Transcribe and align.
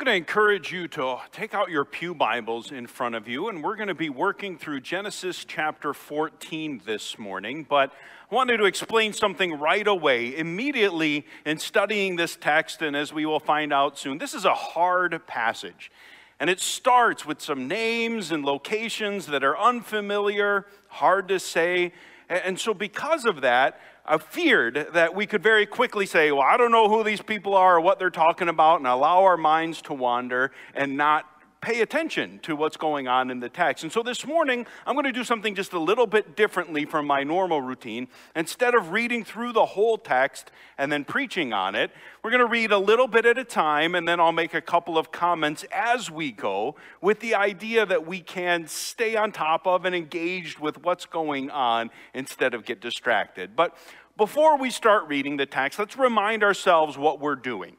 I'm 0.00 0.06
going 0.06 0.14
to 0.14 0.16
encourage 0.16 0.72
you 0.72 0.88
to 0.88 1.18
take 1.30 1.52
out 1.52 1.68
your 1.68 1.84
Pew 1.84 2.14
Bibles 2.14 2.72
in 2.72 2.86
front 2.86 3.14
of 3.14 3.28
you, 3.28 3.50
and 3.50 3.62
we're 3.62 3.76
going 3.76 3.88
to 3.88 3.94
be 3.94 4.08
working 4.08 4.56
through 4.56 4.80
Genesis 4.80 5.44
chapter 5.44 5.92
14 5.92 6.80
this 6.86 7.18
morning. 7.18 7.66
But 7.68 7.92
I 8.30 8.34
wanted 8.34 8.56
to 8.56 8.64
explain 8.64 9.12
something 9.12 9.52
right 9.52 9.86
away, 9.86 10.34
immediately 10.38 11.26
in 11.44 11.58
studying 11.58 12.16
this 12.16 12.34
text, 12.34 12.80
and 12.80 12.96
as 12.96 13.12
we 13.12 13.26
will 13.26 13.40
find 13.40 13.74
out 13.74 13.98
soon, 13.98 14.16
this 14.16 14.32
is 14.32 14.46
a 14.46 14.54
hard 14.54 15.26
passage. 15.26 15.92
And 16.40 16.48
it 16.48 16.60
starts 16.60 17.26
with 17.26 17.42
some 17.42 17.68
names 17.68 18.32
and 18.32 18.42
locations 18.42 19.26
that 19.26 19.44
are 19.44 19.58
unfamiliar, 19.58 20.64
hard 20.88 21.28
to 21.28 21.38
say. 21.38 21.92
And 22.30 22.58
so, 22.58 22.72
because 22.72 23.26
of 23.26 23.42
that, 23.42 23.78
I 24.10 24.18
feared 24.18 24.88
that 24.92 25.14
we 25.14 25.24
could 25.24 25.40
very 25.40 25.66
quickly 25.66 26.04
say, 26.04 26.32
Well, 26.32 26.42
I 26.42 26.56
don't 26.56 26.72
know 26.72 26.88
who 26.88 27.04
these 27.04 27.22
people 27.22 27.54
are 27.54 27.76
or 27.76 27.80
what 27.80 28.00
they're 28.00 28.10
talking 28.10 28.48
about, 28.48 28.80
and 28.80 28.86
allow 28.88 29.22
our 29.22 29.36
minds 29.36 29.80
to 29.82 29.94
wander 29.94 30.50
and 30.74 30.96
not 30.96 31.26
pay 31.60 31.82
attention 31.82 32.38
to 32.40 32.56
what's 32.56 32.76
going 32.76 33.06
on 33.06 33.30
in 33.30 33.38
the 33.38 33.48
text. 33.48 33.84
And 33.84 33.92
so 33.92 34.02
this 34.02 34.26
morning, 34.26 34.66
I'm 34.86 34.94
going 34.94 35.04
to 35.04 35.12
do 35.12 35.24
something 35.24 35.54
just 35.54 35.74
a 35.74 35.78
little 35.78 36.06
bit 36.06 36.34
differently 36.34 36.86
from 36.86 37.06
my 37.06 37.22
normal 37.22 37.60
routine. 37.60 38.08
Instead 38.34 38.74
of 38.74 38.92
reading 38.92 39.24
through 39.24 39.52
the 39.52 39.66
whole 39.66 39.98
text 39.98 40.50
and 40.78 40.90
then 40.90 41.04
preaching 41.04 41.52
on 41.52 41.74
it, 41.74 41.90
we're 42.24 42.30
going 42.30 42.42
to 42.42 42.50
read 42.50 42.72
a 42.72 42.78
little 42.78 43.06
bit 43.06 43.26
at 43.26 43.36
a 43.36 43.44
time, 43.44 43.94
and 43.94 44.08
then 44.08 44.20
I'll 44.20 44.32
make 44.32 44.54
a 44.54 44.60
couple 44.62 44.96
of 44.96 45.12
comments 45.12 45.64
as 45.70 46.10
we 46.10 46.32
go 46.32 46.76
with 47.02 47.20
the 47.20 47.34
idea 47.34 47.84
that 47.84 48.06
we 48.06 48.20
can 48.20 48.66
stay 48.66 49.14
on 49.16 49.30
top 49.30 49.66
of 49.66 49.84
and 49.84 49.94
engaged 49.94 50.58
with 50.58 50.82
what's 50.82 51.04
going 51.04 51.50
on 51.50 51.90
instead 52.14 52.54
of 52.54 52.64
get 52.64 52.80
distracted. 52.80 53.54
But 53.54 53.76
before 54.20 54.58
we 54.58 54.68
start 54.68 55.08
reading 55.08 55.38
the 55.38 55.46
text, 55.46 55.78
let's 55.78 55.96
remind 55.96 56.44
ourselves 56.44 56.98
what 56.98 57.20
we're 57.20 57.34
doing. 57.34 57.74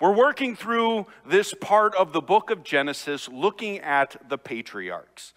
We're 0.00 0.16
working 0.16 0.56
through 0.56 1.06
this 1.24 1.54
part 1.54 1.94
of 1.94 2.12
the 2.12 2.20
book 2.20 2.50
of 2.50 2.64
Genesis 2.64 3.28
looking 3.28 3.78
at 3.78 4.16
the 4.28 4.36
patriarchs. 4.36 5.32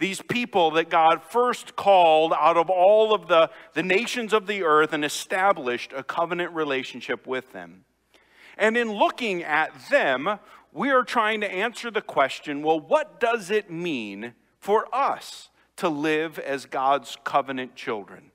These 0.00 0.20
people 0.20 0.72
that 0.72 0.90
God 0.90 1.22
first 1.22 1.76
called 1.76 2.32
out 2.32 2.56
of 2.56 2.68
all 2.68 3.14
of 3.14 3.28
the, 3.28 3.48
the 3.74 3.84
nations 3.84 4.32
of 4.32 4.48
the 4.48 4.64
earth 4.64 4.92
and 4.92 5.04
established 5.04 5.92
a 5.94 6.02
covenant 6.02 6.52
relationship 6.52 7.24
with 7.24 7.52
them. 7.52 7.84
And 8.58 8.76
in 8.76 8.92
looking 8.92 9.44
at 9.44 9.70
them, 9.88 10.40
we 10.72 10.90
are 10.90 11.04
trying 11.04 11.42
to 11.42 11.48
answer 11.48 11.92
the 11.92 12.02
question 12.02 12.64
well, 12.64 12.80
what 12.80 13.20
does 13.20 13.52
it 13.52 13.70
mean 13.70 14.34
for 14.58 14.92
us 14.92 15.48
to 15.76 15.88
live 15.88 16.40
as 16.40 16.66
God's 16.66 17.16
covenant 17.22 17.76
children? 17.76 18.31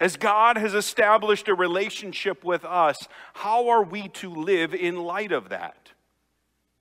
As 0.00 0.16
God 0.16 0.56
has 0.56 0.74
established 0.74 1.48
a 1.48 1.54
relationship 1.54 2.44
with 2.44 2.64
us, 2.64 3.08
how 3.34 3.68
are 3.68 3.82
we 3.82 4.08
to 4.08 4.30
live 4.30 4.74
in 4.74 5.04
light 5.04 5.32
of 5.32 5.48
that? 5.50 5.90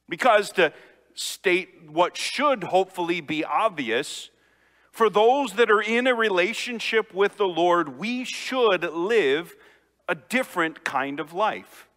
Because 0.09 0.51
to 0.53 0.73
state 1.13 1.89
what 1.89 2.17
should 2.17 2.65
hopefully 2.65 3.21
be 3.21 3.43
obvious, 3.43 4.29
for 4.91 5.09
those 5.09 5.53
that 5.53 5.71
are 5.71 5.81
in 5.81 6.07
a 6.07 6.13
relationship 6.13 7.13
with 7.13 7.37
the 7.37 7.47
Lord, 7.47 7.97
we 7.97 8.23
should 8.23 8.83
live 8.83 9.55
a 10.07 10.15
different 10.15 10.83
kind 10.83 11.19
of 11.19 11.33
life. 11.33 11.87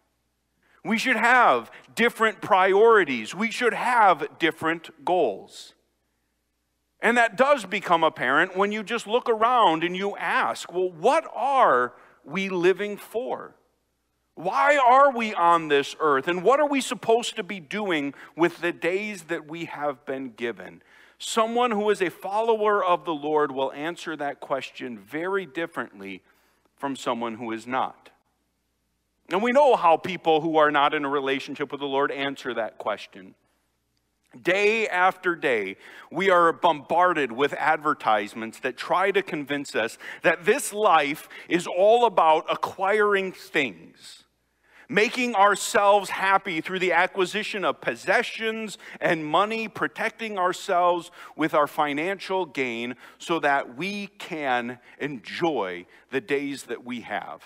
We 0.83 0.97
should 0.97 1.17
have 1.17 1.69
different 1.95 2.41
priorities. 2.41 3.35
We 3.35 3.51
should 3.51 3.73
have 3.73 4.39
different 4.39 5.03
goals. 5.03 5.73
And 7.01 7.17
that 7.17 7.37
does 7.37 7.65
become 7.65 8.03
apparent 8.03 8.57
when 8.57 8.71
you 8.71 8.83
just 8.83 9.05
look 9.05 9.29
around 9.29 9.83
and 9.83 9.95
you 9.95 10.17
ask, 10.17 10.71
well, 10.71 10.89
what 10.89 11.29
are 11.33 11.93
we 12.23 12.49
living 12.49 12.97
for? 12.97 13.55
Why 14.35 14.77
are 14.77 15.11
we 15.11 15.33
on 15.33 15.67
this 15.67 15.95
earth? 15.99 16.27
And 16.27 16.43
what 16.43 16.59
are 16.59 16.67
we 16.67 16.81
supposed 16.81 17.35
to 17.35 17.43
be 17.43 17.59
doing 17.59 18.13
with 18.35 18.61
the 18.61 18.71
days 18.71 19.23
that 19.23 19.47
we 19.47 19.65
have 19.65 20.05
been 20.05 20.31
given? 20.31 20.81
Someone 21.19 21.71
who 21.71 21.89
is 21.89 22.01
a 22.01 22.11
follower 22.11 22.83
of 22.83 23.05
the 23.05 23.13
Lord 23.13 23.51
will 23.51 23.71
answer 23.71 24.15
that 24.15 24.39
question 24.39 24.99
very 24.99 25.47
differently 25.47 26.21
from 26.75 26.95
someone 26.95 27.35
who 27.35 27.51
is 27.51 27.65
not. 27.65 28.11
And 29.29 29.41
we 29.41 29.51
know 29.51 29.75
how 29.75 29.97
people 29.97 30.41
who 30.41 30.57
are 30.57 30.71
not 30.71 30.93
in 30.93 31.03
a 31.03 31.09
relationship 31.09 31.71
with 31.71 31.81
the 31.81 31.87
Lord 31.87 32.11
answer 32.11 32.53
that 32.53 32.77
question. 32.77 33.33
Day 34.41 34.87
after 34.89 35.35
day, 35.35 35.77
we 36.11 36.29
are 36.29 36.51
bombarded 36.51 37.31
with 37.31 37.53
advertisements 37.53 38.59
that 38.59 38.75
try 38.75 39.09
to 39.11 39.21
convince 39.21 39.73
us 39.73 39.97
that 40.21 40.43
this 40.43 40.73
life 40.73 41.29
is 41.47 41.65
all 41.65 42.05
about 42.05 42.45
acquiring 42.51 43.31
things, 43.31 44.23
making 44.89 45.33
ourselves 45.33 46.09
happy 46.09 46.59
through 46.59 46.79
the 46.79 46.91
acquisition 46.91 47.63
of 47.63 47.79
possessions 47.79 48.77
and 48.99 49.25
money, 49.25 49.69
protecting 49.69 50.37
ourselves 50.37 51.09
with 51.37 51.53
our 51.53 51.67
financial 51.67 52.45
gain 52.45 52.95
so 53.17 53.39
that 53.39 53.77
we 53.77 54.07
can 54.07 54.77
enjoy 54.99 55.85
the 56.11 56.21
days 56.21 56.63
that 56.63 56.83
we 56.83 57.01
have. 57.01 57.41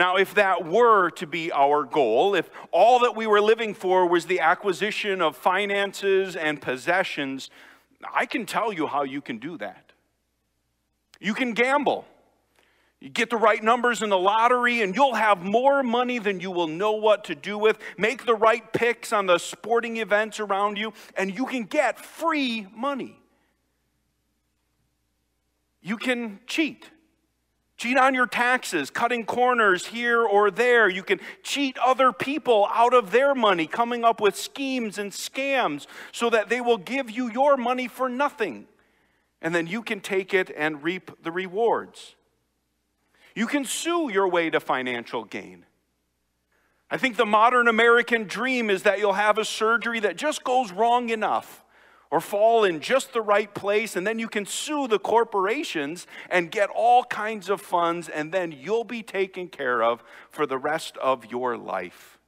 Now, 0.00 0.16
if 0.16 0.32
that 0.36 0.64
were 0.64 1.10
to 1.10 1.26
be 1.26 1.52
our 1.52 1.84
goal, 1.84 2.34
if 2.34 2.48
all 2.72 3.00
that 3.00 3.14
we 3.14 3.26
were 3.26 3.42
living 3.42 3.74
for 3.74 4.06
was 4.06 4.24
the 4.24 4.40
acquisition 4.40 5.20
of 5.20 5.36
finances 5.36 6.36
and 6.36 6.58
possessions, 6.58 7.50
I 8.10 8.24
can 8.24 8.46
tell 8.46 8.72
you 8.72 8.86
how 8.86 9.02
you 9.02 9.20
can 9.20 9.36
do 9.36 9.58
that. 9.58 9.92
You 11.20 11.34
can 11.34 11.52
gamble. 11.52 12.06
You 12.98 13.10
get 13.10 13.28
the 13.28 13.36
right 13.36 13.62
numbers 13.62 14.00
in 14.00 14.08
the 14.08 14.16
lottery, 14.16 14.80
and 14.80 14.94
you'll 14.94 15.16
have 15.16 15.42
more 15.42 15.82
money 15.82 16.18
than 16.18 16.40
you 16.40 16.50
will 16.50 16.66
know 16.66 16.92
what 16.92 17.24
to 17.24 17.34
do 17.34 17.58
with. 17.58 17.78
Make 17.98 18.24
the 18.24 18.34
right 18.34 18.72
picks 18.72 19.12
on 19.12 19.26
the 19.26 19.36
sporting 19.36 19.98
events 19.98 20.40
around 20.40 20.78
you, 20.78 20.94
and 21.14 21.30
you 21.30 21.44
can 21.44 21.64
get 21.64 22.02
free 22.02 22.66
money. 22.74 23.20
You 25.82 25.98
can 25.98 26.40
cheat. 26.46 26.88
Cheat 27.80 27.96
on 27.96 28.14
your 28.14 28.26
taxes, 28.26 28.90
cutting 28.90 29.24
corners 29.24 29.86
here 29.86 30.20
or 30.20 30.50
there. 30.50 30.86
You 30.86 31.02
can 31.02 31.18
cheat 31.42 31.78
other 31.78 32.12
people 32.12 32.68
out 32.70 32.92
of 32.92 33.10
their 33.10 33.34
money, 33.34 33.66
coming 33.66 34.04
up 34.04 34.20
with 34.20 34.36
schemes 34.36 34.98
and 34.98 35.10
scams 35.10 35.86
so 36.12 36.28
that 36.28 36.50
they 36.50 36.60
will 36.60 36.76
give 36.76 37.10
you 37.10 37.32
your 37.32 37.56
money 37.56 37.88
for 37.88 38.10
nothing. 38.10 38.66
And 39.40 39.54
then 39.54 39.66
you 39.66 39.80
can 39.80 40.00
take 40.00 40.34
it 40.34 40.50
and 40.54 40.82
reap 40.82 41.22
the 41.22 41.32
rewards. 41.32 42.16
You 43.34 43.46
can 43.46 43.64
sue 43.64 44.10
your 44.12 44.28
way 44.28 44.50
to 44.50 44.60
financial 44.60 45.24
gain. 45.24 45.64
I 46.90 46.98
think 46.98 47.16
the 47.16 47.24
modern 47.24 47.66
American 47.66 48.24
dream 48.24 48.68
is 48.68 48.82
that 48.82 48.98
you'll 48.98 49.14
have 49.14 49.38
a 49.38 49.44
surgery 49.46 50.00
that 50.00 50.18
just 50.18 50.44
goes 50.44 50.70
wrong 50.70 51.08
enough 51.08 51.64
or 52.10 52.20
fall 52.20 52.64
in 52.64 52.80
just 52.80 53.12
the 53.12 53.20
right 53.20 53.54
place, 53.54 53.94
and 53.94 54.06
then 54.06 54.18
you 54.18 54.28
can 54.28 54.44
sue 54.44 54.88
the 54.88 54.98
corporations 54.98 56.06
and 56.28 56.50
get 56.50 56.68
all 56.74 57.04
kinds 57.04 57.48
of 57.48 57.60
funds, 57.60 58.08
and 58.08 58.32
then 58.32 58.52
you'll 58.52 58.84
be 58.84 59.02
taken 59.02 59.46
care 59.46 59.82
of 59.82 60.02
for 60.28 60.44
the 60.44 60.58
rest 60.58 60.96
of 60.96 61.30
your 61.30 61.56
life. 61.56 62.18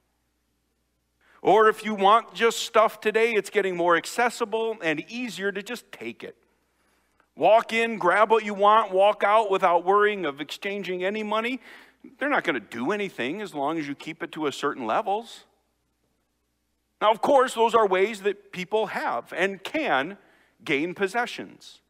Or 1.41 1.67
if 1.67 1.83
you 1.83 1.93
want 1.93 2.33
just 2.33 2.59
stuff 2.59 3.01
today, 3.01 3.33
it's 3.33 3.49
getting 3.49 3.75
more 3.75 3.97
accessible 3.97 4.77
and 4.81 5.03
easier 5.09 5.51
to 5.51 5.61
just 5.61 5.91
take 5.91 6.23
it. 6.23 6.37
Walk 7.35 7.73
in, 7.73 7.97
grab 7.97 8.29
what 8.29 8.45
you 8.45 8.53
want, 8.53 8.91
walk 8.91 9.23
out 9.25 9.51
without 9.51 9.83
worrying 9.83 10.25
of 10.25 10.39
exchanging 10.39 11.03
any 11.03 11.23
money. 11.23 11.59
They're 12.17 12.29
not 12.29 12.45
going 12.45 12.55
to 12.55 12.61
do 12.61 12.91
anything 12.91 13.41
as 13.41 13.53
long 13.53 13.77
as 13.77 13.87
you 13.87 13.95
keep 13.95 14.23
it 14.23 14.31
to 14.33 14.47
a 14.47 14.53
certain 14.53 14.85
levels. 14.85 15.43
Now, 17.03 17.11
of 17.11 17.21
course, 17.21 17.53
those 17.53 17.75
are 17.75 17.85
ways 17.85 18.21
that 18.21 18.53
people 18.53 18.85
have 18.85 19.33
and 19.35 19.61
can 19.61 20.17
gain 20.63 20.93
possessions. 20.93 21.81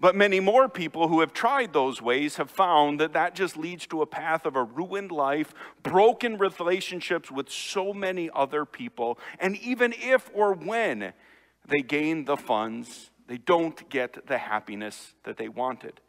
But 0.00 0.16
many 0.16 0.40
more 0.40 0.68
people 0.68 1.06
who 1.06 1.20
have 1.20 1.32
tried 1.32 1.72
those 1.72 2.02
ways 2.02 2.34
have 2.34 2.50
found 2.50 2.98
that 2.98 3.12
that 3.12 3.36
just 3.36 3.56
leads 3.56 3.86
to 3.86 4.02
a 4.02 4.06
path 4.06 4.46
of 4.46 4.56
a 4.56 4.64
ruined 4.64 5.12
life, 5.12 5.54
broken 5.84 6.38
relationships 6.38 7.30
with 7.30 7.48
so 7.50 7.92
many 7.92 8.28
other 8.34 8.64
people. 8.64 9.16
And 9.38 9.56
even 9.58 9.94
if 9.96 10.28
or 10.34 10.54
when 10.54 11.12
they 11.68 11.82
gain 11.82 12.24
the 12.24 12.36
funds, 12.36 13.12
they 13.28 13.38
don't 13.38 13.88
get 13.90 14.26
the 14.26 14.38
happiness 14.38 15.14
that 15.22 15.36
they 15.36 15.48
wanted. 15.48 16.00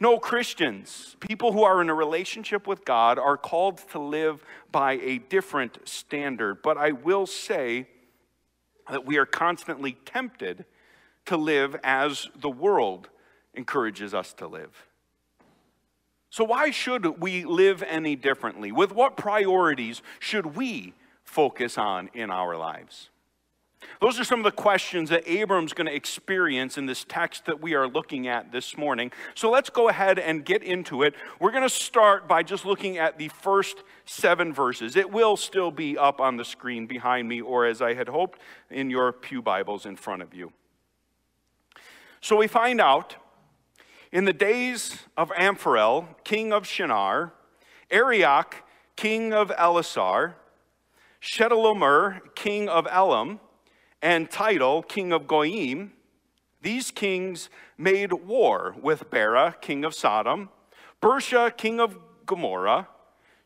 No, 0.00 0.18
Christians, 0.18 1.16
people 1.18 1.52
who 1.52 1.64
are 1.64 1.80
in 1.80 1.90
a 1.90 1.94
relationship 1.94 2.66
with 2.66 2.84
God, 2.84 3.18
are 3.18 3.36
called 3.36 3.78
to 3.90 3.98
live 3.98 4.44
by 4.70 4.92
a 4.92 5.18
different 5.18 5.78
standard. 5.88 6.62
But 6.62 6.78
I 6.78 6.92
will 6.92 7.26
say 7.26 7.88
that 8.90 9.04
we 9.04 9.16
are 9.18 9.26
constantly 9.26 9.98
tempted 10.04 10.64
to 11.26 11.36
live 11.36 11.76
as 11.82 12.28
the 12.36 12.48
world 12.48 13.08
encourages 13.54 14.14
us 14.14 14.32
to 14.34 14.46
live. 14.46 14.86
So, 16.30 16.44
why 16.44 16.70
should 16.70 17.20
we 17.20 17.44
live 17.44 17.82
any 17.82 18.14
differently? 18.14 18.70
With 18.70 18.92
what 18.92 19.16
priorities 19.16 20.02
should 20.20 20.56
we 20.56 20.94
focus 21.24 21.76
on 21.76 22.10
in 22.14 22.30
our 22.30 22.56
lives? 22.56 23.10
Those 24.00 24.18
are 24.18 24.24
some 24.24 24.40
of 24.40 24.44
the 24.44 24.52
questions 24.52 25.10
that 25.10 25.28
Abram's 25.28 25.72
going 25.72 25.86
to 25.86 25.94
experience 25.94 26.78
in 26.78 26.86
this 26.86 27.04
text 27.04 27.46
that 27.46 27.60
we 27.60 27.74
are 27.74 27.88
looking 27.88 28.28
at 28.28 28.52
this 28.52 28.76
morning. 28.76 29.10
So 29.34 29.50
let's 29.50 29.70
go 29.70 29.88
ahead 29.88 30.18
and 30.18 30.44
get 30.44 30.62
into 30.62 31.02
it. 31.02 31.14
We're 31.40 31.50
going 31.50 31.62
to 31.64 31.68
start 31.68 32.28
by 32.28 32.42
just 32.42 32.64
looking 32.64 32.98
at 32.98 33.18
the 33.18 33.28
first 33.28 33.82
seven 34.04 34.52
verses. 34.52 34.96
It 34.96 35.10
will 35.10 35.36
still 35.36 35.70
be 35.70 35.96
up 35.96 36.20
on 36.20 36.36
the 36.36 36.44
screen 36.44 36.86
behind 36.86 37.28
me, 37.28 37.40
or 37.40 37.66
as 37.66 37.82
I 37.82 37.94
had 37.94 38.08
hoped, 38.08 38.38
in 38.70 38.90
your 38.90 39.12
Pew 39.12 39.42
Bibles 39.42 39.86
in 39.86 39.96
front 39.96 40.22
of 40.22 40.34
you. 40.34 40.52
So 42.20 42.36
we 42.36 42.46
find 42.46 42.80
out 42.80 43.16
in 44.10 44.24
the 44.24 44.32
days 44.32 44.98
of 45.16 45.30
Amphirel, 45.30 46.06
king 46.24 46.52
of 46.52 46.66
Shinar, 46.66 47.32
Arioch, 47.90 48.64
king 48.96 49.32
of 49.32 49.50
Ellasar, 49.50 50.34
Chedorlaomer, 51.22 52.34
king 52.34 52.68
of 52.68 52.86
Elam, 52.90 53.40
and 54.02 54.30
Tidal, 54.30 54.82
king 54.82 55.12
of 55.12 55.26
Goyim, 55.26 55.92
these 56.60 56.90
kings 56.90 57.48
made 57.76 58.12
war 58.12 58.74
with 58.80 59.10
Bera, 59.10 59.56
king 59.60 59.84
of 59.84 59.94
Sodom, 59.94 60.50
Birsha, 61.00 61.56
king 61.56 61.80
of 61.80 61.98
Gomorrah, 62.26 62.88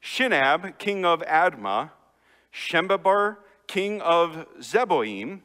Shinab, 0.03 0.79
king 0.79 1.05
of 1.05 1.21
Admah, 1.23 1.91
Shemeber, 2.53 3.37
king 3.67 4.01
of 4.01 4.47
Zeboim, 4.59 5.41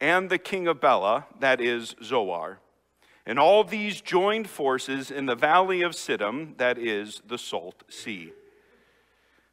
and 0.00 0.30
the 0.30 0.38
king 0.38 0.68
of 0.68 0.80
Bela, 0.80 1.26
that 1.40 1.60
is 1.60 1.94
Zoar. 2.02 2.60
And 3.26 3.38
all 3.38 3.62
these 3.64 4.00
joined 4.00 4.48
forces 4.48 5.10
in 5.10 5.26
the 5.26 5.34
valley 5.34 5.82
of 5.82 5.92
Siddim, 5.92 6.56
that 6.56 6.78
is 6.78 7.20
the 7.26 7.36
Salt 7.36 7.82
Sea. 7.88 8.32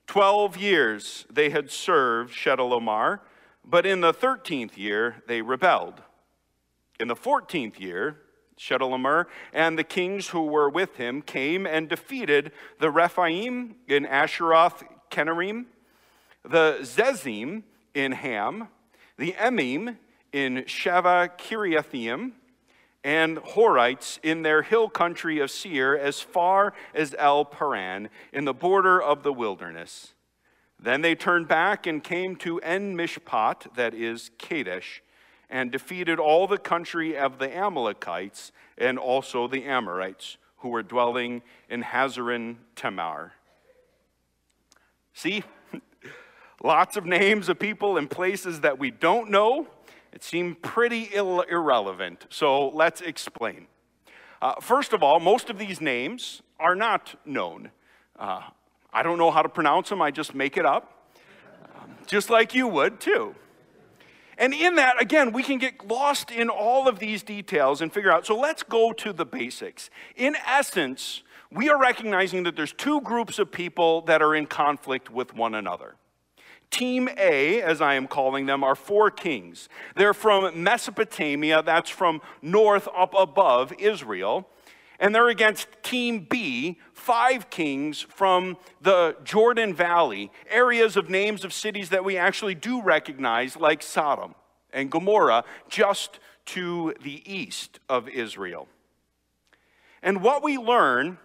Twelve 0.07 0.55
years 0.55 1.25
they 1.29 1.49
had 1.49 1.71
served 1.71 2.33
Chedorlaomer, 2.33 3.19
but 3.67 3.85
in 3.85 4.01
the 4.01 4.13
13th 4.13 4.77
year, 4.77 5.23
they 5.27 5.41
rebelled. 5.41 6.01
In 6.99 7.07
the 7.07 7.15
14th 7.15 7.79
year, 7.79 8.21
Chedorlaomer 8.57 9.25
and 9.53 9.77
the 9.77 9.83
kings 9.83 10.29
who 10.29 10.43
were 10.43 10.69
with 10.69 10.95
him 10.95 11.21
came 11.21 11.65
and 11.65 11.89
defeated 11.89 12.51
the 12.79 12.89
Rephaim 12.89 13.75
in 13.87 14.05
Asheroth 14.05 14.83
Kenarim, 15.11 15.65
the 16.43 16.77
Zuzim 16.81 17.63
in 17.93 18.13
Ham, 18.13 18.69
the 19.17 19.33
Emim 19.33 19.97
in 20.31 20.63
Shaveh 20.63 21.37
Kiriathaim, 21.37 22.31
and 23.03 23.37
Horites 23.37 24.19
in 24.23 24.41
their 24.41 24.63
hill 24.63 24.89
country 24.89 25.39
of 25.39 25.51
Seir 25.51 25.95
as 25.95 26.21
far 26.21 26.73
as 26.93 27.15
El 27.19 27.45
Paran 27.45 28.09
in 28.33 28.45
the 28.45 28.53
border 28.53 29.01
of 29.01 29.21
the 29.21 29.31
wilderness. 29.31 30.14
Then 30.85 31.01
they 31.01 31.15
turned 31.15 31.47
back 31.47 31.87
and 31.87 32.03
came 32.03 32.35
to 32.37 32.59
En 32.59 32.95
Mishpat, 32.95 33.73
that 33.75 33.95
is 33.95 34.29
Kadesh, 34.37 35.01
and 35.49 35.71
defeated 35.71 36.19
all 36.19 36.45
the 36.45 36.59
country 36.59 37.17
of 37.17 37.39
the 37.39 37.51
Amalekites 37.51 38.51
and 38.77 38.99
also 38.99 39.47
the 39.47 39.63
Amorites 39.63 40.37
who 40.57 40.69
were 40.69 40.83
dwelling 40.83 41.41
in 41.71 41.81
Hazazon 41.81 42.57
Tamar. 42.75 43.33
See, 45.15 45.43
lots 46.63 46.97
of 46.97 47.05
names 47.07 47.49
of 47.49 47.57
people 47.57 47.97
and 47.97 48.07
places 48.07 48.61
that 48.61 48.77
we 48.77 48.91
don't 48.91 49.31
know. 49.31 49.65
It 50.13 50.23
seemed 50.23 50.61
pretty 50.61 51.09
irrelevant, 51.15 52.27
so 52.29 52.69
let's 52.69 53.01
explain. 53.01 53.65
Uh, 54.39 54.53
first 54.61 54.93
of 54.93 55.01
all, 55.01 55.19
most 55.19 55.49
of 55.49 55.57
these 55.57 55.81
names 55.81 56.43
are 56.59 56.75
not 56.75 57.15
known. 57.25 57.71
Uh, 58.19 58.41
I 58.95 59.03
don't 59.03 59.17
know 59.17 59.29
how 59.29 59.41
to 59.41 59.49
pronounce 59.49 59.89
them, 59.89 60.01
I 60.01 60.09
just 60.09 60.33
make 60.33 60.55
it 60.55 60.65
up, 60.65 61.11
just 62.07 62.29
like 62.29 62.55
you 62.55 62.65
would 62.69 63.01
too. 63.01 63.35
And 64.37 64.53
in 64.53 64.75
that, 64.75 65.01
again, 65.01 65.33
we 65.33 65.43
can 65.43 65.57
get 65.57 65.85
lost 65.85 66.31
in 66.31 66.47
all 66.47 66.87
of 66.87 66.99
these 66.99 67.21
details 67.21 67.81
and 67.81 67.91
figure 67.91 68.11
out. 68.11 68.25
So 68.25 68.39
let's 68.39 68.63
go 68.63 68.93
to 68.93 69.11
the 69.11 69.25
basics. 69.25 69.89
In 70.15 70.37
essence, 70.47 71.23
we 71.51 71.69
are 71.69 71.77
recognizing 71.77 72.43
that 72.43 72.55
there's 72.55 72.71
two 72.71 73.01
groups 73.01 73.37
of 73.37 73.51
people 73.51 74.01
that 74.03 74.21
are 74.21 74.33
in 74.33 74.45
conflict 74.45 75.09
with 75.09 75.35
one 75.35 75.55
another. 75.55 75.95
Team 76.71 77.09
A, 77.17 77.61
as 77.61 77.81
I 77.81 77.95
am 77.95 78.07
calling 78.07 78.45
them, 78.45 78.63
are 78.63 78.75
four 78.75 79.11
kings. 79.11 79.67
They're 79.97 80.13
from 80.13 80.63
Mesopotamia, 80.63 81.63
that's 81.63 81.89
from 81.89 82.21
north 82.41 82.87
up 82.97 83.13
above 83.17 83.73
Israel 83.77 84.47
and 84.99 85.13
they're 85.13 85.29
against 85.29 85.67
Team 85.83 86.25
B, 86.29 86.77
five 86.93 87.49
kings 87.49 88.01
from 88.01 88.57
the 88.81 89.15
Jordan 89.23 89.73
Valley, 89.73 90.31
areas 90.49 90.97
of 90.97 91.09
names 91.09 91.43
of 91.43 91.53
cities 91.53 91.89
that 91.89 92.05
we 92.05 92.17
actually 92.17 92.55
do 92.55 92.81
recognize, 92.81 93.57
like 93.57 93.83
Sodom 93.83 94.35
and 94.71 94.89
Gomorrah, 94.89 95.43
just 95.69 96.19
to 96.45 96.93
the 97.01 97.21
east 97.31 97.79
of 97.89 98.07
Israel. 98.07 98.67
And 100.01 100.21
what 100.21 100.43
we 100.43 100.57
learn 100.57 101.17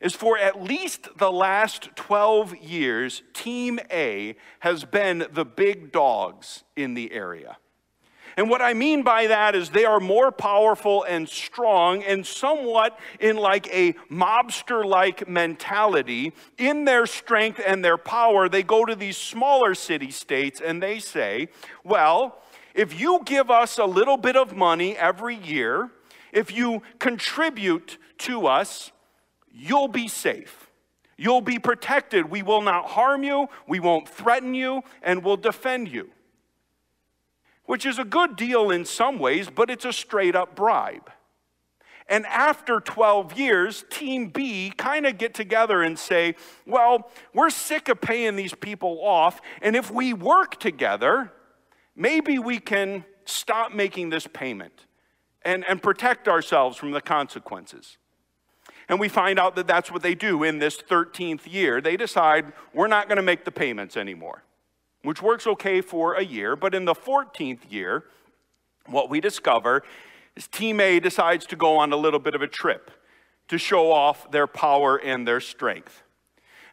is 0.00 0.14
for 0.14 0.36
at 0.36 0.62
least 0.62 1.08
the 1.16 1.32
last 1.32 1.88
12 1.96 2.56
years, 2.56 3.22
Team 3.32 3.80
A 3.90 4.36
has 4.60 4.84
been 4.84 5.26
the 5.32 5.44
big 5.44 5.90
dogs 5.90 6.64
in 6.76 6.94
the 6.94 7.12
area. 7.12 7.56
And 8.36 8.50
what 8.50 8.60
I 8.60 8.74
mean 8.74 9.02
by 9.02 9.28
that 9.28 9.54
is 9.54 9.70
they 9.70 9.86
are 9.86 9.98
more 9.98 10.30
powerful 10.30 11.04
and 11.04 11.26
strong 11.26 12.02
and 12.02 12.26
somewhat 12.26 12.98
in 13.18 13.36
like 13.36 13.66
a 13.72 13.94
mobster 14.10 14.84
like 14.84 15.26
mentality. 15.26 16.34
In 16.58 16.84
their 16.84 17.06
strength 17.06 17.60
and 17.66 17.82
their 17.82 17.96
power, 17.96 18.48
they 18.48 18.62
go 18.62 18.84
to 18.84 18.94
these 18.94 19.16
smaller 19.16 19.74
city 19.74 20.10
states 20.10 20.60
and 20.60 20.82
they 20.82 20.98
say, 20.98 21.48
well, 21.82 22.42
if 22.74 23.00
you 23.00 23.22
give 23.24 23.50
us 23.50 23.78
a 23.78 23.86
little 23.86 24.18
bit 24.18 24.36
of 24.36 24.54
money 24.54 24.94
every 24.98 25.36
year, 25.36 25.90
if 26.30 26.54
you 26.54 26.82
contribute 26.98 27.96
to 28.18 28.46
us, 28.46 28.92
you'll 29.50 29.88
be 29.88 30.08
safe. 30.08 30.68
You'll 31.16 31.40
be 31.40 31.58
protected. 31.58 32.30
We 32.30 32.42
will 32.42 32.60
not 32.60 32.90
harm 32.90 33.24
you, 33.24 33.48
we 33.66 33.80
won't 33.80 34.06
threaten 34.06 34.52
you, 34.52 34.82
and 35.02 35.24
we'll 35.24 35.38
defend 35.38 35.88
you 35.88 36.10
which 37.66 37.84
is 37.84 37.98
a 37.98 38.04
good 38.04 38.36
deal 38.36 38.70
in 38.70 38.84
some 38.84 39.18
ways, 39.18 39.50
but 39.50 39.70
it's 39.70 39.84
a 39.84 39.92
straight 39.92 40.34
up 40.34 40.56
bribe. 40.56 41.10
And 42.08 42.24
after 42.26 42.80
12 42.80 43.36
years, 43.36 43.84
Team 43.90 44.28
B 44.28 44.72
kind 44.76 45.06
of 45.06 45.18
get 45.18 45.34
together 45.34 45.82
and 45.82 45.98
say, 45.98 46.36
well, 46.64 47.10
we're 47.34 47.50
sick 47.50 47.88
of 47.88 48.00
paying 48.00 48.36
these 48.36 48.54
people 48.54 49.00
off, 49.02 49.40
and 49.60 49.74
if 49.74 49.90
we 49.90 50.12
work 50.12 50.60
together, 50.60 51.32
maybe 51.96 52.38
we 52.38 52.60
can 52.60 53.04
stop 53.24 53.74
making 53.74 54.10
this 54.10 54.28
payment 54.28 54.86
and, 55.42 55.64
and 55.68 55.82
protect 55.82 56.28
ourselves 56.28 56.76
from 56.76 56.92
the 56.92 57.00
consequences. 57.00 57.98
And 58.88 59.00
we 59.00 59.08
find 59.08 59.40
out 59.40 59.56
that 59.56 59.66
that's 59.66 59.90
what 59.90 60.02
they 60.02 60.14
do 60.14 60.44
in 60.44 60.60
this 60.60 60.76
13th 60.76 61.52
year. 61.52 61.80
They 61.80 61.96
decide, 61.96 62.52
we're 62.72 62.86
not 62.86 63.08
going 63.08 63.16
to 63.16 63.22
make 63.22 63.44
the 63.44 63.50
payments 63.50 63.96
anymore 63.96 64.44
which 65.06 65.22
works 65.22 65.46
okay 65.46 65.80
for 65.80 66.14
a 66.14 66.24
year. 66.24 66.56
But 66.56 66.74
in 66.74 66.84
the 66.84 66.94
14th 66.94 67.70
year, 67.70 68.04
what 68.86 69.08
we 69.08 69.20
discover 69.20 69.84
is 70.34 70.48
Team 70.48 70.80
A 70.80 70.98
decides 70.98 71.46
to 71.46 71.56
go 71.56 71.76
on 71.76 71.92
a 71.92 71.96
little 71.96 72.18
bit 72.18 72.34
of 72.34 72.42
a 72.42 72.48
trip 72.48 72.90
to 73.46 73.56
show 73.56 73.92
off 73.92 74.28
their 74.32 74.48
power 74.48 74.96
and 74.96 75.26
their 75.26 75.38
strength. 75.38 76.02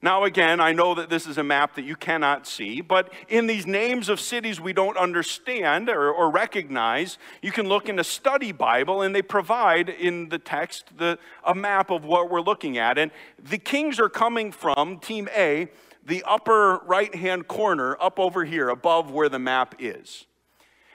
Now, 0.03 0.25
again, 0.25 0.59
I 0.59 0.73
know 0.73 0.93
that 0.95 1.09
this 1.09 1.25
is 1.25 1.37
a 1.37 1.43
map 1.43 1.75
that 1.75 1.85
you 1.85 1.95
cannot 1.95 2.45
see, 2.45 2.81
but 2.81 3.13
in 3.29 3.47
these 3.47 3.65
names 3.65 4.09
of 4.09 4.19
cities 4.19 4.59
we 4.59 4.73
don't 4.73 4.97
understand 4.97 5.87
or, 5.87 6.11
or, 6.11 6.29
recognize, 6.29 7.17
you 7.41 7.53
can 7.53 7.69
look 7.69 7.87
in 7.87 7.97
a 7.97 8.03
study 8.03 8.51
Bible 8.51 9.01
and 9.01 9.15
they 9.15 9.21
provide 9.21 9.87
in 9.87 10.27
the 10.27 10.39
text 10.39 10.97
the, 10.97 11.17
a 11.45 11.55
map 11.55 11.89
of 11.89 12.03
what 12.03 12.29
we're 12.29 12.41
looking 12.41 12.77
at. 12.77 12.97
And 12.97 13.11
the 13.41 13.57
kings 13.57 13.97
are 13.97 14.09
coming 14.09 14.51
from, 14.51 14.99
Team 14.99 15.29
A, 15.33 15.69
the 16.05 16.21
upper 16.27 16.79
right 16.79 17.15
hand 17.15 17.47
corner 17.47 17.95
up 18.01 18.19
over 18.19 18.43
here 18.43 18.67
above 18.67 19.09
where 19.09 19.29
the 19.29 19.39
map 19.39 19.75
is. 19.79 20.25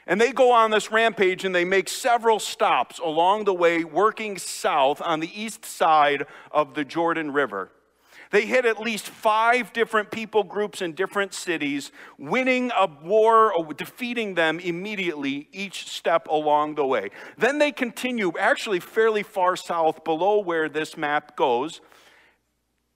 And 0.07 0.21
they 0.21 0.33
go 0.33 0.53
on 0.53 0.71
this 0.71 0.93
rampage 0.93 1.47
and 1.47 1.55
they 1.55 1.65
make 1.65 1.89
several 1.89 2.39
stops 2.39 2.99
along 2.99 3.45
the 3.45 3.55
way, 3.55 3.85
working 3.85 4.37
south 4.37 5.01
on 5.01 5.21
the 5.21 5.31
east 5.35 5.65
side 5.65 6.27
of 6.53 6.75
the 6.75 6.85
Jordan 6.85 7.33
River. 7.33 7.71
They 8.31 8.47
hit 8.47 8.67
at 8.67 8.79
least 8.81 9.09
five 9.09 9.73
different 9.73 10.11
people 10.11 10.45
groups 10.45 10.83
in 10.83 10.93
different 10.93 11.33
cities, 11.33 11.93
winning 12.19 12.71
a 12.77 12.87
war, 12.87 13.53
or 13.53 13.73
defeating 13.73 14.35
them 14.35 14.61
immediately 14.61 15.49
each 15.53 15.89
step 15.89 16.29
along 16.29 16.75
the 16.75 16.87
way. 16.87 17.11
Then 17.37 17.59
they 17.59 17.73
continue, 17.73 18.33
actually 18.39 18.81
fairly 18.81 19.23
far 19.23 19.57
south 19.57 20.05
below 20.05 20.41
where 20.41 20.69
this 20.69 20.97
map 20.97 21.37
goes, 21.37 21.81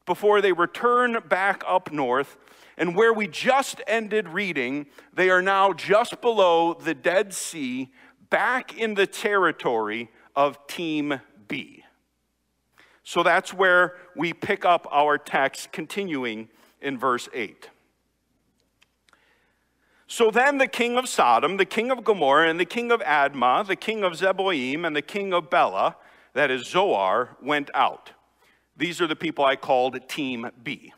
before 0.04 0.40
they 0.40 0.52
return 0.52 1.18
back 1.28 1.62
up 1.66 1.92
north. 1.92 2.36
And 2.76 2.96
where 2.96 3.12
we 3.12 3.28
just 3.28 3.80
ended 3.86 4.28
reading, 4.28 4.86
they 5.12 5.30
are 5.30 5.42
now 5.42 5.72
just 5.72 6.20
below 6.20 6.74
the 6.74 6.94
Dead 6.94 7.32
Sea, 7.32 7.90
back 8.30 8.76
in 8.76 8.94
the 8.94 9.06
territory 9.06 10.10
of 10.34 10.66
Team 10.66 11.20
B. 11.48 11.81
So 13.04 13.22
that's 13.22 13.52
where 13.52 13.96
we 14.16 14.32
pick 14.32 14.64
up 14.64 14.86
our 14.90 15.18
text, 15.18 15.72
continuing 15.72 16.48
in 16.80 16.98
verse 16.98 17.28
8. 17.34 17.68
So 20.06 20.30
then 20.30 20.58
the 20.58 20.66
king 20.66 20.96
of 20.96 21.08
Sodom, 21.08 21.56
the 21.56 21.64
king 21.64 21.90
of 21.90 22.04
Gomorrah, 22.04 22.48
and 22.48 22.60
the 22.60 22.66
king 22.66 22.92
of 22.92 23.00
Admah, 23.00 23.66
the 23.66 23.76
king 23.76 24.04
of 24.04 24.12
Zeboim, 24.12 24.86
and 24.86 24.94
the 24.94 25.02
king 25.02 25.32
of 25.32 25.48
Bela, 25.48 25.96
that 26.34 26.50
is 26.50 26.66
Zoar, 26.66 27.36
went 27.42 27.70
out. 27.74 28.10
These 28.76 29.00
are 29.00 29.06
the 29.06 29.16
people 29.16 29.44
I 29.44 29.56
called 29.56 30.08
Team 30.08 30.50
B. 30.62 30.92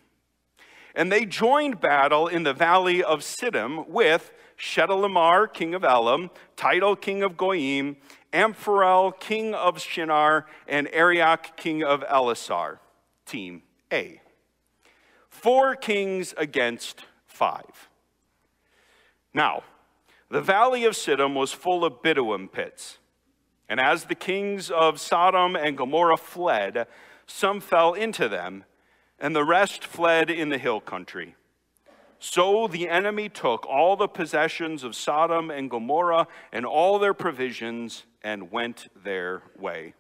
And 0.95 1.11
they 1.11 1.25
joined 1.25 1.81
battle 1.81 2.29
in 2.29 2.43
the 2.43 2.53
valley 2.53 3.03
of 3.03 3.21
Siddim 3.21 3.89
with 3.89 4.33
Chedorlaomer, 4.59 5.53
king 5.53 5.75
of 5.75 5.85
Elam, 5.85 6.31
Tidal, 6.57 6.97
king 6.97 7.23
of 7.23 7.37
Goyim, 7.37 7.97
Amphirel, 8.35 9.19
king 9.19 9.55
of 9.55 9.81
Shinar, 9.81 10.47
and 10.67 10.89
Arioch, 10.93 11.57
king 11.57 11.85
of 11.85 12.03
Ellasar. 12.03 12.79
Team 13.25 13.63
A. 13.93 14.21
Four 15.31 15.77
kings 15.77 16.35
against 16.37 17.05
five. 17.27 17.89
Now, 19.33 19.63
the 20.29 20.41
valley 20.41 20.85
of 20.85 20.95
Siddim 20.95 21.35
was 21.35 21.53
full 21.53 21.85
of 21.85 22.03
bitumen 22.03 22.49
pits. 22.49 22.99
And 23.69 23.81
as 23.81 24.05
the 24.05 24.15
kings 24.15 24.71
of 24.71 25.01
Sodom 25.01 25.57
and 25.57 25.77
Gomorrah 25.77 26.17
fled, 26.17 26.87
some 27.27 27.61
fell 27.61 27.95
into 27.95 28.29
them, 28.29 28.65
and 29.19 29.35
the 29.35 29.45
rest 29.45 29.85
fled 29.85 30.29
in 30.29 30.51
the 30.51 30.59
hill 30.59 30.81
country. 30.81 31.35
So 32.27 32.67
the 32.67 32.89
enemy 32.89 33.29
took 33.29 33.67
all 33.67 33.97
the 33.97 34.09
possessions 34.09 34.83
of 34.83 34.97
Sodom 34.97 35.51
and 35.51 35.69
Gomorrah 35.69 36.27
and 36.53 36.65
all 36.65 36.99
their 36.99 37.13
provisions 37.13 38.05
and 38.23 38.51
went 38.51 38.89
their 39.05 39.43
way. 39.59 39.93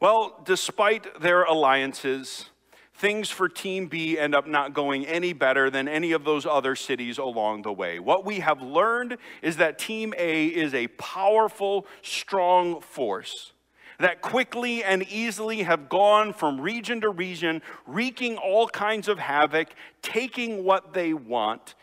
Well, 0.00 0.42
despite 0.44 1.22
their 1.22 1.44
alliances, 1.44 2.50
things 2.92 3.30
for 3.30 3.48
Team 3.48 3.86
B 3.86 4.18
end 4.18 4.34
up 4.34 4.46
not 4.46 4.74
going 4.74 5.06
any 5.06 5.32
better 5.32 5.70
than 5.70 5.88
any 5.88 6.12
of 6.12 6.24
those 6.24 6.44
other 6.44 6.76
cities 6.76 7.16
along 7.16 7.62
the 7.62 7.72
way. 7.72 7.98
What 7.98 8.26
we 8.26 8.40
have 8.40 8.60
learned 8.60 9.16
is 9.40 9.56
that 9.56 9.78
Team 9.78 10.12
A 10.18 10.48
is 10.48 10.74
a 10.74 10.88
powerful, 10.88 11.86
strong 12.02 12.82
force 12.82 13.53
that 13.98 14.20
quickly 14.20 14.82
and 14.82 15.02
easily 15.04 15.62
have 15.62 15.88
gone 15.88 16.32
from 16.32 16.60
region 16.60 17.00
to 17.02 17.10
region, 17.10 17.62
wreaking 17.86 18.36
all 18.36 18.68
kinds 18.68 19.08
of 19.08 19.18
havoc, 19.18 19.68
taking 20.02 20.64
what 20.64 20.92
they 20.92 21.14
want. 21.14 21.74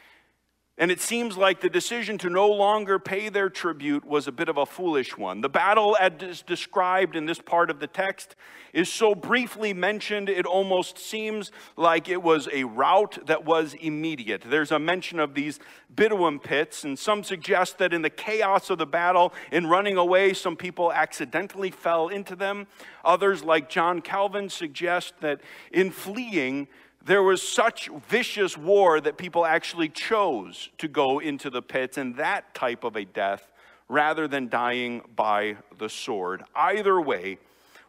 And 0.82 0.90
it 0.90 1.00
seems 1.00 1.38
like 1.38 1.62
the 1.62 1.70
decision 1.70 2.18
to 2.18 2.30
no 2.32 2.50
longer 2.50 2.98
pay 2.98 3.30
their 3.30 3.52
tribute 3.52 4.04
was 4.04 4.28
a 4.28 4.32
bit 4.32 4.50
of 4.50 4.58
a 4.58 4.66
foolish 4.66 5.16
one. 5.16 5.42
The 5.42 5.48
battle, 5.48 5.96
as 6.00 6.42
described 6.42 7.16
in 7.16 7.28
this 7.28 7.40
part 7.40 7.70
of 7.70 7.80
the 7.80 7.86
text, 7.86 8.36
is 8.74 8.92
so 8.92 9.14
briefly 9.14 9.76
mentioned, 9.76 10.28
it 10.28 10.48
almost 10.48 10.98
seems 10.98 11.52
like 11.78 12.10
it 12.10 12.24
was 12.24 12.50
a 12.52 12.64
rout 12.64 13.20
that 13.28 13.46
was 13.46 13.76
immediate. 13.76 14.42
There's 14.42 14.72
a 14.72 14.80
mention 14.80 15.20
of 15.20 15.36
these 15.36 15.60
bitumen 15.96 16.40
pits, 16.40 16.84
and 16.84 16.98
some 16.98 17.24
suggest 17.24 17.78
that 17.78 17.94
in 17.94 18.02
the 18.02 18.10
chaos 18.10 18.72
of 18.72 18.80
the 18.80 18.88
battle, 18.88 19.36
in 19.52 19.68
running 19.68 19.98
away, 19.98 20.34
some 20.34 20.56
people 20.56 20.92
accidentally 20.92 21.70
fell 21.70 22.08
into 22.08 22.36
them. 22.36 22.66
Others, 23.06 23.44
like 23.44 23.70
John 23.70 24.02
Calvin, 24.02 24.50
suggest 24.50 25.14
that 25.22 25.42
in 25.72 25.92
fleeing, 25.92 26.68
there 27.06 27.24
was 27.24 27.42
such 27.42 27.90
vicious 28.08 28.58
war 28.58 29.02
that 29.02 29.18
people 29.18 29.46
actually 29.46 29.90
chose 29.90 30.70
to 30.78 30.88
go 30.88 31.20
into 31.20 31.50
the 31.50 31.62
pits 31.62 31.98
and 31.98 32.16
that 32.18 32.54
type 32.54 32.84
of 32.84 32.96
a 32.96 33.06
death 33.06 33.52
rather 33.90 34.28
than 34.28 34.48
dying 34.48 35.02
by 35.16 35.58
the 35.78 35.90
sword. 35.90 36.44
Either 36.56 37.02
way, 37.02 37.38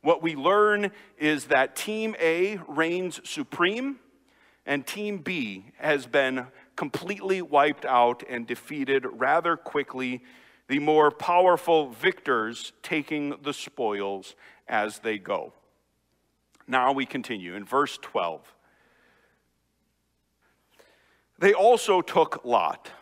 what 0.01 0.23
we 0.23 0.35
learn 0.35 0.91
is 1.19 1.47
that 1.47 1.77
Team 1.77 2.17
A 2.21 2.59
reigns 2.67 3.21
supreme 3.29 4.01
and 4.67 4.87
Team 4.87 5.19
B 5.19 5.67
has 5.79 6.07
been 6.07 6.47
completely 6.77 7.43
wiped 7.43 7.85
out 7.85 8.23
and 8.29 8.47
defeated 8.47 9.05
rather 9.13 9.57
quickly, 9.57 10.23
the 10.69 10.79
more 10.79 11.11
powerful 11.11 11.91
victors 11.91 12.73
taking 12.83 13.37
the 13.43 13.53
spoils 13.53 14.35
as 14.67 15.01
they 15.01 15.19
go. 15.19 15.53
Now 16.67 16.93
we 16.93 17.05
continue 17.05 17.55
in 17.55 17.65
verse 17.65 17.99
12. 18.01 18.55
They 21.43 21.53
also 21.53 22.03
took 22.03 22.45
Lot, 22.45 22.93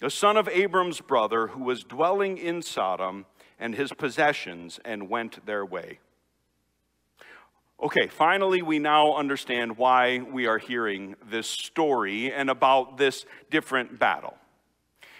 the 0.00 0.10
son 0.10 0.36
of 0.36 0.48
Abram's 0.48 1.00
brother, 1.00 1.46
who 1.46 1.62
was 1.62 1.84
dwelling 1.84 2.36
in 2.36 2.60
Sodom, 2.60 3.24
and 3.56 3.72
his 3.72 3.92
possessions, 3.92 4.80
and 4.84 5.08
went 5.08 5.46
their 5.46 5.64
way. 5.64 6.00
Okay, 7.80 8.08
finally, 8.08 8.62
we 8.62 8.80
now 8.80 9.14
understand 9.14 9.76
why 9.76 10.18
we 10.18 10.48
are 10.48 10.58
hearing 10.58 11.14
this 11.30 11.46
story 11.46 12.32
and 12.32 12.50
about 12.50 12.98
this 12.98 13.24
different 13.48 13.96
battle. 13.96 14.36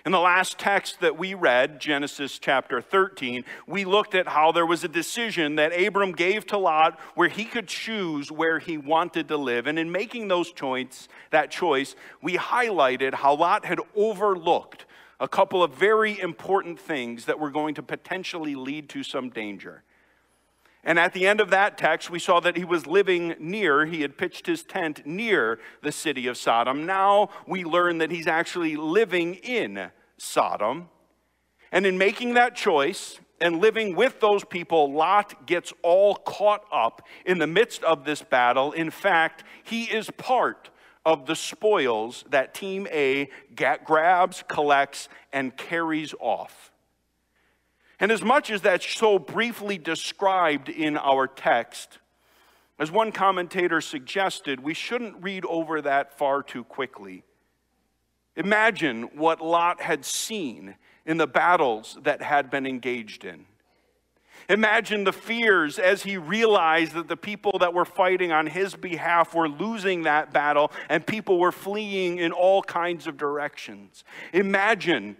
In 0.09 0.13
the 0.13 0.19
last 0.21 0.59
text 0.59 1.01
that 1.01 1.19
we 1.19 1.35
read, 1.35 1.81
Genesis 1.83 2.39
chapter 2.39 2.81
13, 2.81 3.45
we 3.67 3.85
looked 3.85 4.15
at 4.15 4.29
how 4.29 4.53
there 4.53 4.65
was 4.65 4.83
a 4.83 4.89
decision 4.89 5.57
that 5.57 5.79
Abram 5.79 6.13
gave 6.13 6.47
to 6.47 6.57
Lot 6.57 6.99
where 7.15 7.29
he 7.29 7.45
could 7.45 7.69
choose 7.69 8.33
where 8.33 8.59
he 8.59 8.79
wanted 8.79 9.29
to 9.29 9.37
live. 9.37 9.67
And 9.67 9.79
in 9.79 9.93
making 9.93 10.29
those 10.29 10.51
choice, 10.51 11.09
that 11.31 11.51
choice, 11.51 11.95
we 12.23 12.39
highlighted 12.39 13.13
how 13.13 13.35
Lot 13.35 13.67
had 13.67 13.81
overlooked 13.95 14.87
a 15.21 15.29
couple 15.29 15.63
of 15.63 15.75
very 15.75 16.19
important 16.19 16.81
things 16.81 17.27
that 17.27 17.39
were 17.39 17.51
going 17.51 17.75
to 17.75 17.83
potentially 17.83 18.55
lead 18.55 18.89
to 18.89 19.03
some 19.03 19.29
danger. 19.29 19.83
And 20.85 20.99
at 20.99 21.13
the 21.13 21.27
end 21.27 21.39
of 21.39 21.51
that 21.51 21.77
text, 21.77 22.09
we 22.09 22.19
saw 22.19 22.41
that 22.41 22.57
he 22.57 22.65
was 22.65 22.87
living 22.87 23.35
near, 23.39 23.85
he 23.85 24.01
had 24.01 24.17
pitched 24.17 24.47
his 24.47 24.63
tent 24.63 25.05
near 25.05 25.61
the 25.83 25.93
city 25.93 26.27
of 26.29 26.39
Sodom. 26.39 26.87
Now 26.87 27.29
we 27.47 27.63
learn 27.63 27.99
that 27.99 28.11
he's 28.11 28.27
actually 28.27 28.75
living 28.75 29.35
in 29.35 29.91
Sodom. 30.19 30.89
And 31.73 31.87
in 31.87 31.97
making 31.97 32.35
that 32.35 32.55
choice 32.55 33.19
and 33.41 33.61
living 33.61 33.95
with 33.95 34.21
those 34.21 34.45
people, 34.45 34.93
Lot 34.93 35.47
gets 35.47 35.73
all 35.83 36.17
caught 36.17 36.65
up 36.73 37.07
in 37.25 37.39
the 37.39 37.47
midst 37.47 37.83
of 37.85 38.05
this 38.05 38.23
battle. 38.23 38.73
In 38.73 38.91
fact, 38.91 39.45
he 39.65 39.85
is 39.85 40.11
part 40.11 40.71
of 41.07 41.27
the 41.27 41.37
spoils 41.37 42.25
that 42.31 42.53
Team 42.53 42.87
A 42.91 43.31
grabs, 43.85 44.45
collects, 44.49 45.09
and 45.33 45.57
carries 45.57 46.15
off. 46.21 46.73
And 48.01 48.13
as 48.13 48.23
much 48.23 48.51
as 48.51 48.63
that's 48.63 48.87
so 48.87 49.19
briefly 49.19 49.79
described 49.79 50.69
in 50.69 50.97
our 50.97 51.27
text, 51.27 51.99
as 52.79 52.93
one 52.93 53.11
commentator 53.11 53.81
suggested, 53.81 54.61
we 54.61 54.75
shouldn't 54.75 55.23
read 55.23 55.45
over 55.47 55.81
that 55.83 56.17
far 56.17 56.43
too 56.43 56.63
quickly. 56.63 57.25
Imagine 58.39 59.03
what 59.17 59.41
Lot 59.41 59.83
had 59.83 60.05
seen 60.05 60.77
in 61.05 61.17
the 61.17 61.27
battles 61.27 61.99
that 62.05 62.23
had 62.23 62.51
been 62.51 62.67
engaged 62.67 63.25
in. 63.25 63.47
Imagine 64.49 65.03
the 65.03 65.13
fears 65.13 65.79
as 65.79 66.05
he 66.05 66.17
realized 66.17 66.95
that 66.95 67.09
the 67.09 67.17
people 67.17 67.59
that 67.59 67.75
were 67.75 67.85
fighting 67.85 68.31
on 68.31 68.47
his 68.47 68.77
behalf 68.77 69.35
were 69.35 69.49
losing 69.49 70.03
that 70.03 70.33
battle 70.33 70.71
and 70.89 71.05
people 71.05 71.39
were 71.39 71.53
fleeing 71.53 72.19
in 72.19 72.31
all 72.31 72.63
kinds 72.63 73.09
of 73.09 73.17
directions. 73.17 74.05
Imagine 74.33 75.17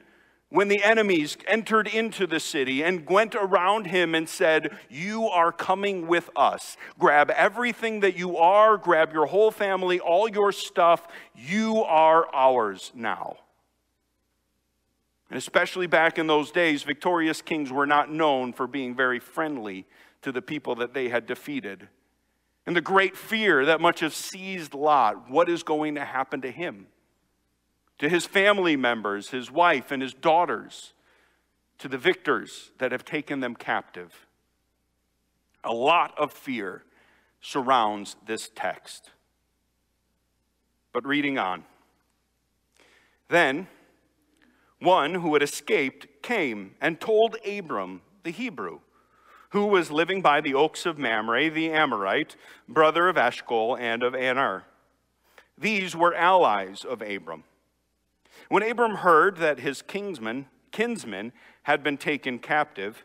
when 0.51 0.69
the 0.69 0.83
enemies 0.83 1.37
entered 1.47 1.87
into 1.87 2.27
the 2.27 2.41
city 2.41 2.83
and 2.83 3.09
went 3.09 3.35
around 3.35 3.87
him 3.87 4.15
and 4.15 4.29
said, 4.29 4.77
You 4.89 5.27
are 5.29 5.53
coming 5.53 6.07
with 6.07 6.31
us. 6.35 6.77
Grab 6.99 7.31
everything 7.31 8.01
that 8.01 8.17
you 8.17 8.37
are, 8.39 8.79
grab 8.79 9.13
your 9.13 9.27
whole 9.27 9.51
family, 9.51 10.01
all 10.01 10.29
your 10.29 10.53
stuff. 10.53 11.07
You 11.35 11.83
are 11.83 12.27
ours 12.35 12.93
now. 12.95 13.37
And 15.31 15.37
especially 15.37 15.87
back 15.87 16.19
in 16.19 16.27
those 16.27 16.51
days, 16.51 16.83
victorious 16.83 17.43
kings 17.43 17.71
were 17.71 17.87
not 17.87 18.11
known 18.11 18.55
for 18.55 18.67
being 18.67 18.95
very 18.97 19.21
friendly 19.21 19.87
to 20.23 20.33
the 20.33 20.41
people 20.41 20.75
that 20.77 20.95
they 20.95 21.11
had 21.11 21.27
defeated. 21.27 21.89
And 22.65 22.75
the 22.75 22.81
great 22.81 23.17
fear 23.17 23.67
that 23.67 23.81
much 23.81 24.01
have 24.01 24.15
seized 24.15 24.73
Lot 24.73 25.31
what 25.31 25.51
is 25.51 25.63
going 25.63 25.95
to 25.97 26.05
happen 26.05 26.41
to 26.41 26.51
him? 26.51 26.87
To 27.99 28.09
his 28.09 28.27
family 28.27 28.77
members, 28.77 29.31
his 29.31 29.51
wife, 29.51 29.91
and 29.91 30.03
his 30.03 30.15
daughters, 30.15 30.93
to 31.79 31.89
the 31.89 31.99
victors 31.99 32.71
that 32.79 32.93
have 32.93 33.05
taken 33.05 33.41
them 33.41 33.55
captive. 33.55 34.27
A 35.65 35.73
lot 35.73 36.17
of 36.17 36.33
fear 36.33 36.85
surrounds 37.41 38.17
this 38.27 38.51
text. 38.55 39.11
But 40.93 41.07
reading 41.07 41.39
on. 41.39 41.65
Then 43.29 43.69
one 44.81 45.15
who 45.15 45.35
had 45.35 45.43
escaped 45.43 46.23
came 46.23 46.75
and 46.81 47.01
told 47.01 47.37
Abram, 47.47 48.03
the 48.23 48.31
Hebrew, 48.31 48.81
who 49.51 49.67
was 49.67 49.91
living 49.91 50.21
by 50.23 50.41
the 50.41 50.55
oaks 50.55 50.87
of 50.87 50.99
Mamre, 50.99 51.51
the 51.51 51.71
Amorite, 51.71 52.37
brother 52.69 53.09
of 53.09 53.17
Eshcol 53.17 53.77
and 53.77 54.03
of 54.03 54.15
Aner. 54.15 54.65
These 55.57 55.97
were 55.97 56.15
allies 56.15 56.85
of 56.85 57.03
Abram. 57.03 57.45
When 58.49 58.63
Abram 58.63 58.97
heard 58.97 59.37
that 59.39 59.61
his 59.61 59.83
kinsmen 59.83 60.47
had 61.63 61.83
been 61.83 61.99
taken 61.99 62.39
captive, 62.39 63.05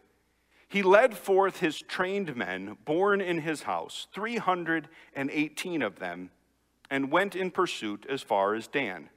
he 0.68 0.82
led 0.82 1.16
forth 1.18 1.60
his 1.60 1.82
trained 1.82 2.36
men 2.36 2.78
born 2.86 3.22
in 3.22 3.42
his 3.42 3.64
house, 3.64 4.08
318 4.14 5.82
of 5.82 6.00
them, 6.00 6.32
and 6.90 7.12
went 7.12 7.36
in 7.36 7.52
pursuit 7.52 8.06
as 8.10 8.22
far 8.22 8.56
as 8.56 8.68
Dan. 8.68 9.10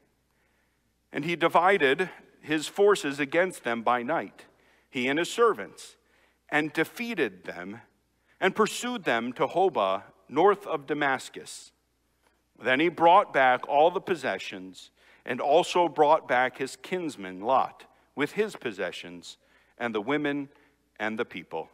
And 1.12 1.24
he 1.24 1.36
divided 1.36 2.10
his 2.40 2.66
forces 2.66 3.20
against 3.20 3.64
them 3.64 3.82
by 3.82 4.02
night, 4.02 4.44
he 4.90 5.08
and 5.08 5.18
his 5.18 5.32
servants, 5.32 5.96
and 6.48 6.72
defeated 6.72 7.44
them 7.44 7.80
and 8.40 8.54
pursued 8.54 9.04
them 9.04 9.32
to 9.34 9.46
Hobah, 9.46 10.02
north 10.28 10.66
of 10.66 10.86
Damascus. 10.86 11.72
Then 12.62 12.80
he 12.80 12.88
brought 12.88 13.32
back 13.32 13.66
all 13.68 13.90
the 13.90 14.00
possessions 14.00 14.90
and 15.26 15.40
also 15.40 15.88
brought 15.88 16.26
back 16.26 16.56
his 16.56 16.76
kinsman 16.76 17.40
Lot 17.40 17.84
with 18.14 18.32
his 18.32 18.56
possessions 18.56 19.36
and 19.76 19.94
the 19.94 20.00
women 20.00 20.48
and 20.98 21.18
the 21.18 21.24
people. 21.24 21.68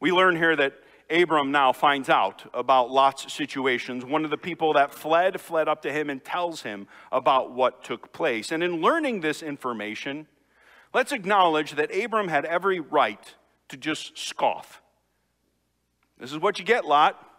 We 0.00 0.12
learn 0.12 0.36
here 0.36 0.56
that 0.56 0.74
Abram 1.10 1.50
now 1.50 1.72
finds 1.72 2.08
out 2.08 2.48
about 2.54 2.90
Lot's 2.90 3.32
situations. 3.32 4.04
One 4.04 4.24
of 4.24 4.30
the 4.30 4.38
people 4.38 4.74
that 4.74 4.94
fled 4.94 5.40
fled 5.40 5.68
up 5.68 5.82
to 5.82 5.92
him 5.92 6.08
and 6.08 6.24
tells 6.24 6.62
him 6.62 6.86
about 7.10 7.52
what 7.52 7.82
took 7.82 8.12
place. 8.12 8.52
And 8.52 8.62
in 8.62 8.80
learning 8.80 9.20
this 9.20 9.42
information, 9.42 10.28
let's 10.94 11.10
acknowledge 11.10 11.72
that 11.72 11.94
Abram 11.94 12.28
had 12.28 12.44
every 12.44 12.78
right 12.78 13.34
to 13.68 13.76
just 13.76 14.16
scoff. 14.16 14.80
This 16.18 16.32
is 16.32 16.38
what 16.38 16.60
you 16.60 16.64
get, 16.64 16.84
Lot. 16.84 17.29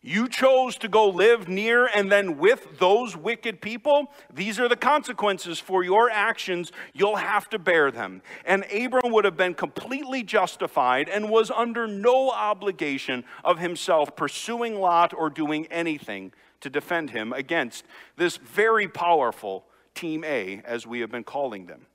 You 0.00 0.28
chose 0.28 0.76
to 0.78 0.88
go 0.88 1.08
live 1.08 1.48
near 1.48 1.86
and 1.86 2.10
then 2.10 2.38
with 2.38 2.78
those 2.78 3.16
wicked 3.16 3.60
people. 3.60 4.12
These 4.32 4.60
are 4.60 4.68
the 4.68 4.76
consequences 4.76 5.58
for 5.58 5.82
your 5.82 6.08
actions. 6.08 6.70
You'll 6.94 7.16
have 7.16 7.48
to 7.50 7.58
bear 7.58 7.90
them. 7.90 8.22
And 8.44 8.64
Abram 8.72 9.12
would 9.12 9.24
have 9.24 9.36
been 9.36 9.54
completely 9.54 10.22
justified 10.22 11.08
and 11.08 11.28
was 11.28 11.50
under 11.50 11.88
no 11.88 12.30
obligation 12.30 13.24
of 13.44 13.58
himself 13.58 14.14
pursuing 14.14 14.78
Lot 14.78 15.12
or 15.12 15.30
doing 15.30 15.66
anything 15.66 16.32
to 16.60 16.70
defend 16.70 17.10
him 17.10 17.32
against 17.32 17.84
this 18.16 18.36
very 18.36 18.86
powerful 18.86 19.64
Team 19.94 20.22
A, 20.22 20.62
as 20.64 20.86
we 20.86 21.00
have 21.00 21.10
been 21.10 21.24
calling 21.24 21.66
them. 21.66 21.86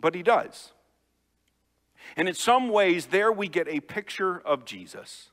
But 0.00 0.14
he 0.14 0.22
does. 0.22 0.72
And 2.16 2.28
in 2.28 2.34
some 2.34 2.68
ways, 2.68 3.06
there 3.06 3.32
we 3.32 3.48
get 3.48 3.66
a 3.66 3.80
picture 3.80 4.38
of 4.38 4.64
Jesus. 4.64 5.30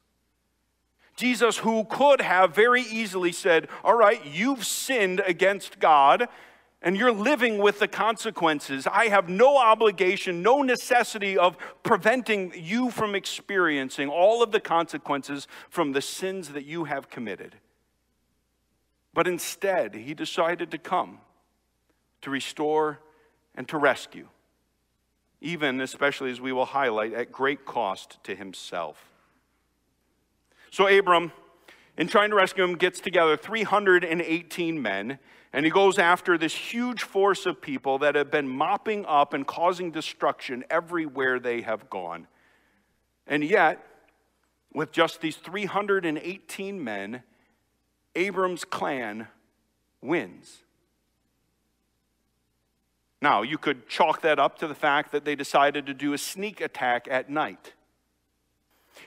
Jesus, 1.16 1.58
who 1.58 1.86
could 1.86 2.22
have 2.22 2.56
very 2.56 2.82
easily 2.82 3.32
said, 3.32 3.68
All 3.84 3.96
right, 3.96 4.26
you've 4.26 4.66
sinned 4.66 5.22
against 5.26 5.80
God 5.80 6.28
and 6.84 6.98
you're 6.98 7.14
living 7.14 7.60
with 7.60 7.80
the 7.80 7.88
consequences. 7.88 8.86
I 8.86 9.08
have 9.08 9.30
no 9.30 9.58
obligation, 9.58 10.42
no 10.42 10.62
necessity 10.62 11.38
of 11.38 11.58
preventing 11.82 12.52
you 12.56 12.92
from 12.92 13.16
experiencing 13.16 14.10
all 14.10 14.44
of 14.44 14.52
the 14.52 14.60
consequences 14.60 15.48
from 15.70 15.94
the 15.94 16.02
sins 16.02 16.50
that 16.50 16.66
you 16.66 16.84
have 16.84 17.10
committed. 17.10 17.56
But 19.14 19.28
instead, 19.28 19.96
he 19.96 20.14
decided 20.14 20.72
to 20.72 20.78
come 20.78 21.20
to 22.22 22.30
restore 22.30 23.00
and 23.56 23.68
to 23.70 23.78
rescue, 23.78 24.28
even, 25.40 25.80
especially 25.80 26.32
as 26.32 26.42
we 26.42 26.52
will 26.52 26.66
highlight, 26.66 27.14
at 27.14 27.32
great 27.32 27.66
cost 27.66 28.18
to 28.24 28.36
himself. 28.36 29.13
So 30.74 30.88
Abram, 30.88 31.32
in 32.00 32.08
trying 32.08 32.32
to 32.32 32.36
rescue 32.36 32.64
him, 32.64 32.74
gets 32.74 33.00
together 33.00 33.38
318 33.38 34.82
men, 34.82 35.20
and 35.54 35.66
he 35.66 35.72
goes 35.72 36.00
after 36.00 36.36
this 36.36 36.56
huge 36.56 37.04
force 37.04 37.46
of 37.46 37.62
people 37.62 38.00
that 38.00 38.16
have 38.16 38.32
been 38.32 38.48
mopping 38.48 39.06
up 39.06 39.36
and 39.36 39.46
causing 39.46 39.92
destruction 39.92 40.64
everywhere 40.72 41.40
they 41.40 41.62
have 41.62 41.92
gone. 41.92 42.26
And 43.28 43.44
yet, 43.44 43.86
with 44.74 44.92
just 44.92 45.22
these 45.22 45.36
318 45.36 46.84
men, 46.84 47.22
Abram's 48.16 48.66
clan 48.66 49.28
wins. 50.02 50.64
Now, 53.22 53.44
you 53.44 53.60
could 53.60 53.88
chalk 53.88 54.24
that 54.24 54.40
up 54.40 54.58
to 54.58 54.68
the 54.68 54.74
fact 54.74 55.12
that 55.12 55.24
they 55.24 55.36
decided 55.36 55.86
to 55.86 55.94
do 55.94 56.14
a 56.14 56.18
sneak 56.18 56.62
attack 56.62 57.08
at 57.12 57.30
night. 57.30 57.74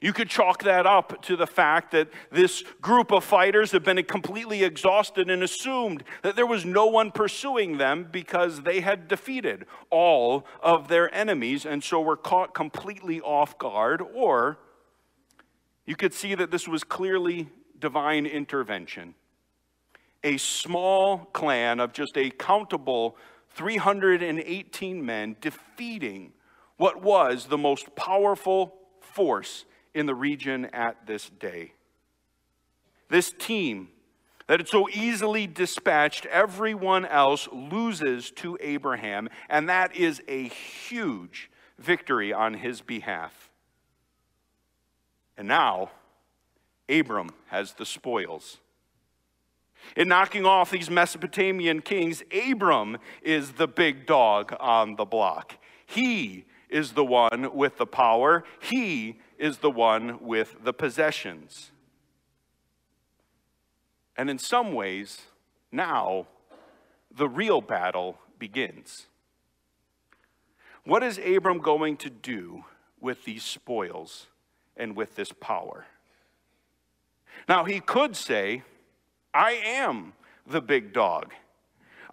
You 0.00 0.12
could 0.12 0.28
chalk 0.28 0.62
that 0.64 0.86
up 0.86 1.22
to 1.22 1.36
the 1.36 1.46
fact 1.46 1.92
that 1.92 2.08
this 2.30 2.62
group 2.80 3.10
of 3.10 3.24
fighters 3.24 3.72
had 3.72 3.82
been 3.82 4.02
completely 4.04 4.62
exhausted 4.62 5.30
and 5.30 5.42
assumed 5.42 6.04
that 6.22 6.36
there 6.36 6.46
was 6.46 6.64
no 6.64 6.86
one 6.86 7.10
pursuing 7.10 7.78
them 7.78 8.08
because 8.10 8.62
they 8.62 8.80
had 8.80 9.08
defeated 9.08 9.64
all 9.90 10.46
of 10.62 10.88
their 10.88 11.12
enemies 11.14 11.64
and 11.64 11.82
so 11.82 12.00
were 12.00 12.16
caught 12.16 12.52
completely 12.52 13.20
off 13.20 13.58
guard. 13.58 14.02
Or 14.14 14.58
you 15.86 15.96
could 15.96 16.12
see 16.12 16.34
that 16.34 16.50
this 16.50 16.68
was 16.68 16.84
clearly 16.84 17.48
divine 17.78 18.26
intervention. 18.26 19.14
A 20.24 20.36
small 20.36 21.26
clan 21.32 21.80
of 21.80 21.92
just 21.92 22.16
a 22.16 22.30
countable 22.30 23.16
318 23.50 25.06
men 25.06 25.36
defeating 25.40 26.32
what 26.76 27.02
was 27.02 27.46
the 27.46 27.56
most 27.56 27.94
powerful 27.94 28.74
force 29.00 29.64
in 29.96 30.04
the 30.04 30.14
region 30.14 30.66
at 30.66 31.06
this 31.06 31.30
day. 31.30 31.72
This 33.08 33.32
team 33.32 33.88
that 34.46 34.60
had 34.60 34.68
so 34.68 34.90
easily 34.90 35.46
dispatched 35.46 36.26
everyone 36.26 37.06
else 37.06 37.48
loses 37.50 38.30
to 38.32 38.58
Abraham, 38.60 39.30
and 39.48 39.70
that 39.70 39.96
is 39.96 40.22
a 40.28 40.48
huge 40.48 41.50
victory 41.78 42.30
on 42.30 42.54
his 42.54 42.82
behalf. 42.82 43.50
And 45.38 45.48
now, 45.48 45.90
Abram 46.90 47.30
has 47.46 47.72
the 47.72 47.86
spoils. 47.86 48.58
In 49.96 50.08
knocking 50.08 50.44
off 50.44 50.70
these 50.70 50.90
Mesopotamian 50.90 51.80
kings, 51.80 52.22
Abram 52.50 52.98
is 53.22 53.52
the 53.52 53.68
big 53.68 54.04
dog 54.04 54.54
on 54.60 54.96
the 54.96 55.06
block. 55.06 55.56
He 55.86 56.44
is 56.68 56.92
the 56.92 57.04
one 57.04 57.54
with 57.54 57.78
the 57.78 57.86
power. 57.86 58.44
He 58.60 59.20
is 59.38 59.58
the 59.58 59.70
one 59.70 60.18
with 60.20 60.56
the 60.62 60.72
possessions. 60.72 61.70
And 64.16 64.30
in 64.30 64.38
some 64.38 64.72
ways, 64.72 65.22
now 65.70 66.26
the 67.14 67.28
real 67.28 67.60
battle 67.60 68.18
begins. 68.38 69.06
What 70.84 71.02
is 71.02 71.18
Abram 71.18 71.58
going 71.58 71.96
to 71.98 72.10
do 72.10 72.64
with 73.00 73.24
these 73.24 73.42
spoils 73.42 74.26
and 74.76 74.96
with 74.96 75.16
this 75.16 75.32
power? 75.32 75.86
Now, 77.48 77.64
he 77.64 77.80
could 77.80 78.16
say, 78.16 78.62
I 79.34 79.52
am 79.52 80.12
the 80.46 80.60
big 80.60 80.92
dog. 80.92 81.32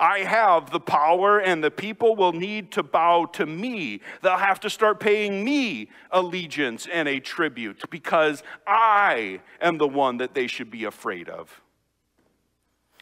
I 0.04 0.26
have 0.26 0.70
the 0.70 0.82
power, 0.82 1.39
and 1.39 1.63
the 1.63 1.72
people 1.72 2.18
will 2.18 2.34
need 2.34 2.74
to 2.74 2.84
bow 2.84 3.24
to 3.34 3.46
me. 3.46 4.02
They'll 4.22 4.36
have 4.36 4.60
to 4.60 4.70
start 4.70 5.00
paying 5.00 5.46
me 5.46 5.88
allegiance 6.12 6.89
and 6.92 7.08
a 7.08 7.22
tribute 7.22 7.89
because 7.89 8.44
I 8.68 9.39
am 9.62 9.78
the 9.78 9.88
one 9.88 10.18
that 10.18 10.34
they 10.34 10.48
should 10.48 10.70
be 10.70 10.84
afraid 10.84 11.30
of. 11.30 11.62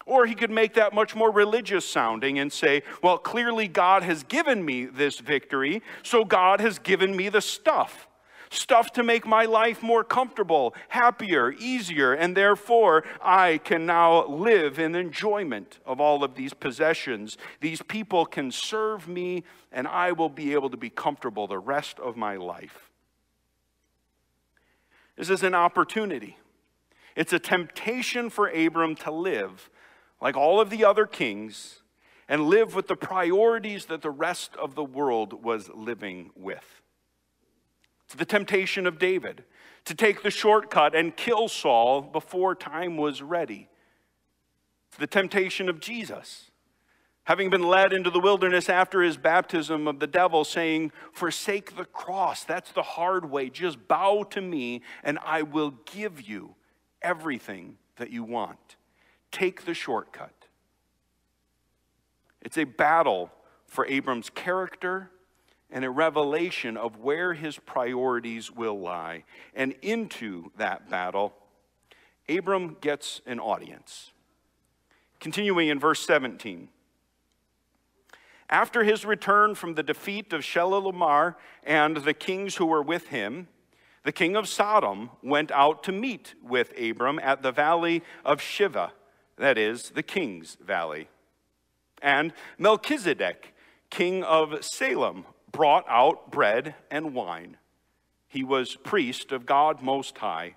Or 0.06 0.28
he 0.28 0.36
could 0.36 0.52
make 0.52 0.76
that 0.76 0.94
much 0.94 1.16
more 1.16 1.32
religious 1.32 1.90
sounding 1.90 2.38
and 2.38 2.54
say, 2.54 2.84
well, 3.02 3.18
clearly 3.18 3.68
God 3.68 4.04
has 4.04 4.22
given 4.22 4.64
me 4.64 4.86
this 4.86 5.18
victory, 5.18 5.82
so 6.04 6.24
God 6.24 6.62
has 6.62 6.78
given 6.78 7.16
me 7.16 7.30
the 7.30 7.42
stuff 7.42 8.08
stuff 8.52 8.92
to 8.92 9.02
make 9.02 9.26
my 9.26 9.46
life 9.46 9.82
more 9.82 10.04
comfortable, 10.04 10.76
happier, 10.90 11.54
easier, 11.54 12.14
and 12.14 12.38
therefore 12.38 13.04
I 13.22 13.60
can 13.64 13.86
now 13.86 14.28
live 14.28 14.78
in 14.78 14.94
enjoyment 14.94 15.80
of 15.86 16.00
all 16.00 16.24
of 16.24 16.36
these 16.36 16.54
possessions. 16.54 17.38
These 17.62 17.82
people 17.82 18.26
can 18.26 18.52
serve 18.52 19.08
me, 19.08 19.44
and 19.72 19.88
I 19.88 20.12
will 20.12 20.30
be 20.30 20.54
able 20.54 20.70
to 20.70 20.78
be 20.78 20.90
comfortable 20.90 21.48
the 21.48 21.58
rest 21.58 22.00
of 22.00 22.16
my 22.18 22.36
life. 22.36 22.92
This 25.18 25.30
is 25.30 25.44
an 25.44 25.56
opportunity. 25.56 26.38
It's 27.16 27.34
a 27.34 27.40
temptation 27.40 28.30
for 28.30 28.48
Abram 28.50 28.96
to 28.98 29.12
live 29.12 29.70
like 30.22 30.36
all 30.38 30.62
of 30.62 30.70
the 30.70 30.86
other 30.86 31.06
kings 31.06 31.82
and 32.28 32.48
live 32.48 32.76
with 32.76 32.88
the 32.88 32.96
priorities 32.96 33.86
that 33.86 34.02
the 34.02 34.12
rest 34.12 34.56
of 34.56 34.76
the 34.76 34.84
world 34.84 35.44
was 35.44 35.70
living 35.74 36.32
with. 36.36 36.81
The 38.18 38.26
temptation 38.26 38.86
of 38.86 39.00
David 39.00 39.44
to 39.86 39.96
take 39.96 40.24
the 40.24 40.32
shortcut 40.32 40.96
and 40.96 41.16
kill 41.16 41.48
Saul 41.48 42.02
before 42.02 42.56
time 42.56 42.98
was 42.98 43.22
ready. 43.22 43.68
The 45.00 45.08
temptation 45.08 45.70
of 45.70 45.80
Jesus, 45.80 46.52
having 47.24 47.50
been 47.50 47.64
led 47.64 47.94
into 47.94 48.10
the 48.10 48.20
wilderness 48.20 48.70
after 48.70 49.02
his 49.02 49.18
baptism 49.18 49.88
of 49.88 50.00
the 50.00 50.08
devil, 50.08 50.44
saying, 50.44 50.92
Forsake 51.14 51.78
the 51.78 51.86
cross. 51.86 52.44
That's 52.44 52.72
the 52.72 52.84
hard 52.84 53.32
way. 53.32 53.50
Just 53.50 53.88
bow 53.88 54.24
to 54.32 54.42
me, 54.42 54.82
and 55.04 55.18
I 55.26 55.42
will 55.42 55.74
give 55.92 56.22
you 56.22 56.56
everything 57.02 57.78
that 57.96 58.12
you 58.12 58.24
want. 58.24 58.76
Take 59.32 59.66
the 59.66 59.74
shortcut. 59.74 60.34
It's 62.42 62.58
a 62.58 62.66
battle 62.66 63.32
for 63.66 63.86
Abram's 63.86 64.30
character 64.30 65.12
and 65.72 65.86
a 65.86 65.90
revelation 65.90 66.78
of 66.78 66.98
where 66.98 67.34
his 67.34 67.58
priorities 67.58 68.52
will 68.52 68.80
lie. 68.80 69.24
And 69.56 69.74
into 69.82 70.52
that 70.58 70.90
battle, 70.90 71.34
Abram 72.28 72.78
gets 72.82 73.22
an 73.26 73.40
audience. 73.40 74.12
Continuing 75.20 75.70
in 75.70 75.80
verse 75.80 76.06
17. 76.06 76.70
After 78.50 78.84
his 78.84 79.06
return 79.06 79.56
from 79.56 79.76
the 79.76 79.84
defeat 79.84 80.34
of 80.34 80.42
Chedorlaomer 80.42 81.36
and 81.64 81.98
the 81.98 82.14
kings 82.14 82.56
who 82.58 82.66
were 82.66 82.84
with 82.84 83.08
him, 83.08 83.48
the 84.04 84.12
king 84.12 84.36
of 84.36 84.50
Sodom 84.50 85.12
went 85.24 85.52
out 85.52 85.84
to 85.84 85.92
meet 85.92 86.34
with 86.44 86.74
Abram 86.78 87.20
at 87.20 87.44
the 87.44 87.52
valley 87.52 88.04
of 88.26 88.42
Shaveh, 88.42 88.92
that 89.38 89.58
is, 89.58 89.92
the 89.92 90.04
king's 90.04 90.58
valley. 90.60 91.08
And 92.02 92.34
Melchizedek, 92.58 93.54
king 93.90 94.24
of 94.24 94.66
Salem, 94.66 95.26
brought 95.52 95.86
out 95.88 96.32
bread 96.32 96.76
and 96.90 97.14
wine. 97.14 97.58
He 98.28 98.44
was 98.44 98.76
priest 98.78 99.32
of 99.32 99.46
God 99.46 99.82
Most 99.82 100.18
High. 100.18 100.56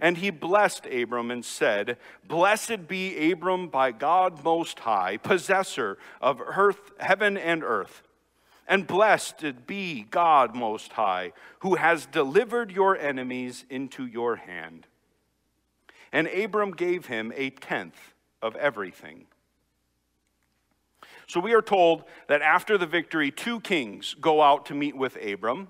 And 0.00 0.16
he 0.16 0.30
blessed 0.30 0.86
Abram 0.86 1.30
and 1.30 1.44
said, 1.44 1.98
Blessed 2.26 2.88
be 2.88 3.30
Abram 3.30 3.68
by 3.68 3.92
God 3.92 4.42
Most 4.42 4.80
High, 4.80 5.18
possessor 5.18 5.98
of 6.20 6.40
earth, 6.40 6.92
heaven 6.98 7.36
and 7.36 7.62
earth. 7.62 8.02
And 8.66 8.86
blessed 8.86 9.66
be 9.66 10.06
God 10.10 10.54
Most 10.54 10.92
High, 10.92 11.32
who 11.60 11.74
has 11.74 12.06
delivered 12.06 12.70
your 12.70 12.96
enemies 12.96 13.64
into 13.68 14.06
your 14.06 14.36
hand. 14.36 14.86
And 16.12 16.26
Abram 16.28 16.72
gave 16.72 17.06
him 17.06 17.32
a 17.36 17.50
tenth 17.50 18.14
of 18.40 18.56
everything. 18.56 19.26
So 21.30 21.38
we 21.38 21.52
are 21.52 21.62
told 21.62 22.02
that 22.26 22.42
after 22.42 22.76
the 22.76 22.86
victory, 22.86 23.30
two 23.30 23.60
kings 23.60 24.16
go 24.20 24.42
out 24.42 24.66
to 24.66 24.74
meet 24.74 24.96
with 24.96 25.16
Abram. 25.24 25.68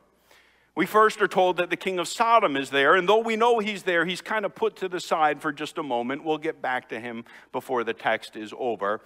We 0.74 0.86
first 0.86 1.20
are 1.20 1.28
told 1.28 1.58
that 1.58 1.68
the 1.68 1.76
king 1.76 1.98
of 1.98 2.08
Sodom 2.08 2.56
is 2.56 2.70
there, 2.70 2.94
and 2.94 3.06
though 3.06 3.18
we 3.18 3.36
know 3.36 3.58
he's 3.58 3.82
there, 3.82 4.06
he's 4.06 4.22
kind 4.22 4.46
of 4.46 4.54
put 4.54 4.74
to 4.76 4.88
the 4.88 5.00
side 5.00 5.42
for 5.42 5.52
just 5.52 5.76
a 5.76 5.82
moment. 5.82 6.24
We'll 6.24 6.38
get 6.38 6.62
back 6.62 6.88
to 6.88 6.98
him 6.98 7.26
before 7.52 7.84
the 7.84 7.92
text 7.92 8.36
is 8.36 8.54
over. 8.58 9.02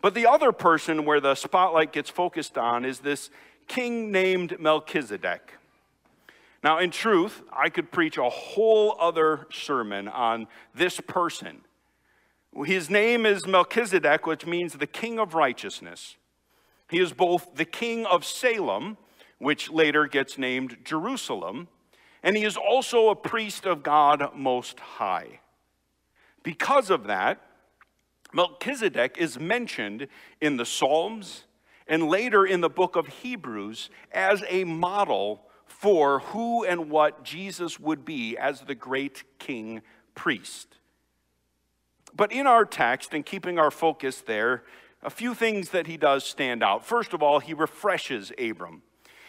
But 0.00 0.14
the 0.14 0.26
other 0.26 0.50
person 0.50 1.04
where 1.04 1.20
the 1.20 1.36
spotlight 1.36 1.92
gets 1.92 2.10
focused 2.10 2.58
on 2.58 2.84
is 2.84 2.98
this 2.98 3.30
king 3.68 4.10
named 4.10 4.58
Melchizedek. 4.58 5.52
Now, 6.64 6.80
in 6.80 6.90
truth, 6.90 7.40
I 7.52 7.68
could 7.68 7.92
preach 7.92 8.18
a 8.18 8.28
whole 8.28 8.96
other 8.98 9.46
sermon 9.52 10.08
on 10.08 10.48
this 10.74 10.98
person. 10.98 11.60
His 12.62 12.88
name 12.88 13.26
is 13.26 13.46
Melchizedek, 13.46 14.26
which 14.26 14.46
means 14.46 14.74
the 14.74 14.86
king 14.86 15.18
of 15.18 15.34
righteousness. 15.34 16.16
He 16.88 17.00
is 17.00 17.12
both 17.12 17.56
the 17.56 17.64
king 17.64 18.06
of 18.06 18.24
Salem, 18.24 18.96
which 19.38 19.70
later 19.70 20.06
gets 20.06 20.38
named 20.38 20.76
Jerusalem, 20.84 21.68
and 22.22 22.36
he 22.36 22.44
is 22.44 22.56
also 22.56 23.08
a 23.08 23.16
priest 23.16 23.66
of 23.66 23.82
God 23.82 24.30
Most 24.34 24.78
High. 24.78 25.40
Because 26.44 26.90
of 26.90 27.04
that, 27.04 27.40
Melchizedek 28.32 29.16
is 29.18 29.38
mentioned 29.38 30.06
in 30.40 30.56
the 30.56 30.66
Psalms 30.66 31.44
and 31.86 32.08
later 32.08 32.46
in 32.46 32.60
the 32.60 32.70
book 32.70 32.96
of 32.96 33.08
Hebrews 33.08 33.90
as 34.12 34.42
a 34.48 34.64
model 34.64 35.42
for 35.66 36.20
who 36.20 36.64
and 36.64 36.90
what 36.90 37.24
Jesus 37.24 37.80
would 37.80 38.04
be 38.04 38.36
as 38.38 38.60
the 38.60 38.74
great 38.74 39.24
king 39.38 39.82
priest. 40.14 40.78
But 42.16 42.32
in 42.32 42.46
our 42.46 42.64
text, 42.64 43.12
and 43.12 43.26
keeping 43.26 43.58
our 43.58 43.70
focus 43.70 44.20
there, 44.20 44.62
a 45.02 45.10
few 45.10 45.34
things 45.34 45.70
that 45.70 45.86
he 45.86 45.96
does 45.96 46.24
stand 46.24 46.62
out. 46.62 46.86
First 46.86 47.12
of 47.12 47.22
all, 47.22 47.40
he 47.40 47.52
refreshes 47.52 48.32
Abram. 48.38 48.82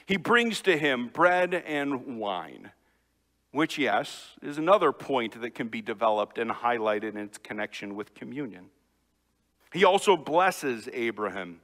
He 0.05 0.17
brings 0.17 0.61
to 0.61 0.77
him 0.77 1.09
bread 1.11 1.53
and 1.53 2.19
wine, 2.19 2.71
which, 3.51 3.77
yes, 3.77 4.29
is 4.41 4.57
another 4.57 4.91
point 4.91 5.41
that 5.41 5.55
can 5.55 5.67
be 5.67 5.81
developed 5.81 6.37
and 6.37 6.51
highlighted 6.51 7.11
in 7.11 7.17
its 7.17 7.37
connection 7.37 7.95
with 7.95 8.13
communion. 8.13 8.67
He 9.73 9.83
also 9.83 10.15
blesses 10.15 10.87
Abraham 10.93 11.59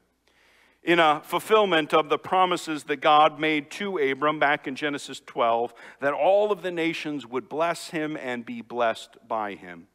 in 0.83 0.99
a 0.99 1.21
fulfillment 1.23 1.93
of 1.93 2.09
the 2.09 2.17
promises 2.17 2.85
that 2.85 2.97
God 2.97 3.39
made 3.39 3.69
to 3.71 3.97
Abram 3.99 4.39
back 4.39 4.67
in 4.67 4.75
Genesis 4.75 5.21
12 5.25 5.73
that 5.99 6.13
all 6.13 6.51
of 6.51 6.63
the 6.63 6.71
nations 6.71 7.27
would 7.27 7.47
bless 7.47 7.89
him 7.91 8.17
and 8.17 8.45
be 8.45 8.61
blessed 8.61 9.17
by 9.27 9.53
him. 9.53 9.87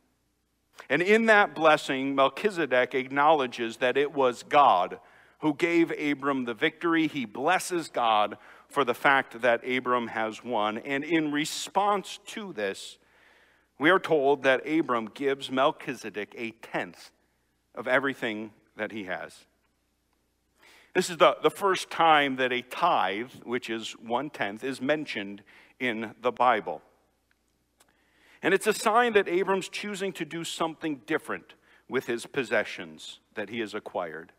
And 0.89 1.03
in 1.03 1.27
that 1.27 1.55
blessing, 1.55 2.15
Melchizedek 2.15 2.95
acknowledges 2.95 3.79
that 3.79 3.97
it 3.97 4.13
was 4.13 4.43
God 4.43 5.01
who 5.41 5.55
gave 5.55 5.91
Abram 5.99 6.45
the 6.45 6.55
victory. 6.55 7.09
He 7.09 7.25
blesses 7.25 7.89
God 7.89 8.39
for 8.69 8.85
the 8.85 8.95
fact 8.95 9.41
that 9.43 9.69
Abram 9.69 10.09
has 10.09 10.43
won. 10.45 10.79
And 10.79 11.05
in 11.05 11.33
response 11.33 12.19
to 12.27 12.53
this, 12.53 12.99
we 13.79 13.91
are 13.91 13.99
told 13.99 14.43
that 14.45 14.67
Abram 14.67 15.11
gives 15.13 15.51
Melchizedek 15.51 16.35
a 16.37 16.53
tenth 16.63 17.11
of 17.75 17.87
everything 17.87 18.53
that 18.77 18.93
he 18.93 19.05
has. 19.05 19.45
This 20.95 21.11
is 21.11 21.19
the, 21.19 21.37
the 21.43 21.51
first 21.51 21.91
time 21.91 22.37
that 22.37 22.53
a 22.53 22.63
tithe, 22.63 23.31
which 23.45 23.69
is 23.69 23.93
one 23.93 24.31
tenth, 24.31 24.65
is 24.65 24.81
mentioned 24.81 25.43
in 25.79 26.15
the 26.23 26.33
Bible. 26.33 26.81
And 28.43 28.53
it's 28.53 28.67
a 28.67 28.73
sign 28.73 29.15
that 29.15 29.29
Abram's 29.29 29.69
choosing 29.69 30.13
to 30.15 30.25
do 30.25 30.45
something 30.45 31.01
different 31.07 31.55
with 31.89 32.07
his 32.07 32.27
possessions 32.27 33.21
that 33.35 33.49
he 33.49 33.61
has 33.61 33.75
acquired. 33.75 34.33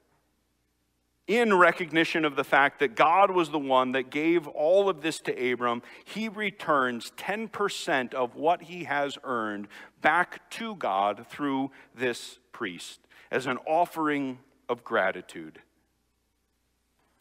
In 1.28 1.54
recognition 1.54 2.24
of 2.24 2.38
the 2.38 2.44
fact 2.46 2.80
that 2.80 2.96
God 2.96 3.32
was 3.32 3.50
the 3.50 3.60
one 3.60 3.92
that 3.92 4.10
gave 4.10 4.48
all 4.48 4.88
of 4.88 5.02
this 5.02 5.20
to 5.22 5.52
Abram, 5.52 5.82
he 6.06 6.30
returns 6.30 7.12
10% 7.18 8.14
of 8.14 8.36
what 8.36 8.64
he 8.64 8.86
has 8.86 9.18
earned 9.26 9.68
back 10.02 10.50
to 10.52 10.76
God 10.76 11.26
through 11.30 11.72
this 11.94 12.40
priest 12.54 13.02
as 13.30 13.46
an 13.46 13.58
offering 13.66 14.40
of 14.70 14.86
gratitude. 14.86 15.60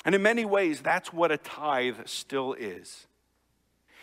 And 0.04 0.14
in 0.14 0.22
many 0.22 0.44
ways, 0.44 0.82
that's 0.82 1.12
what 1.12 1.32
a 1.32 1.36
tithe 1.36 2.06
still 2.06 2.52
is. 2.52 3.08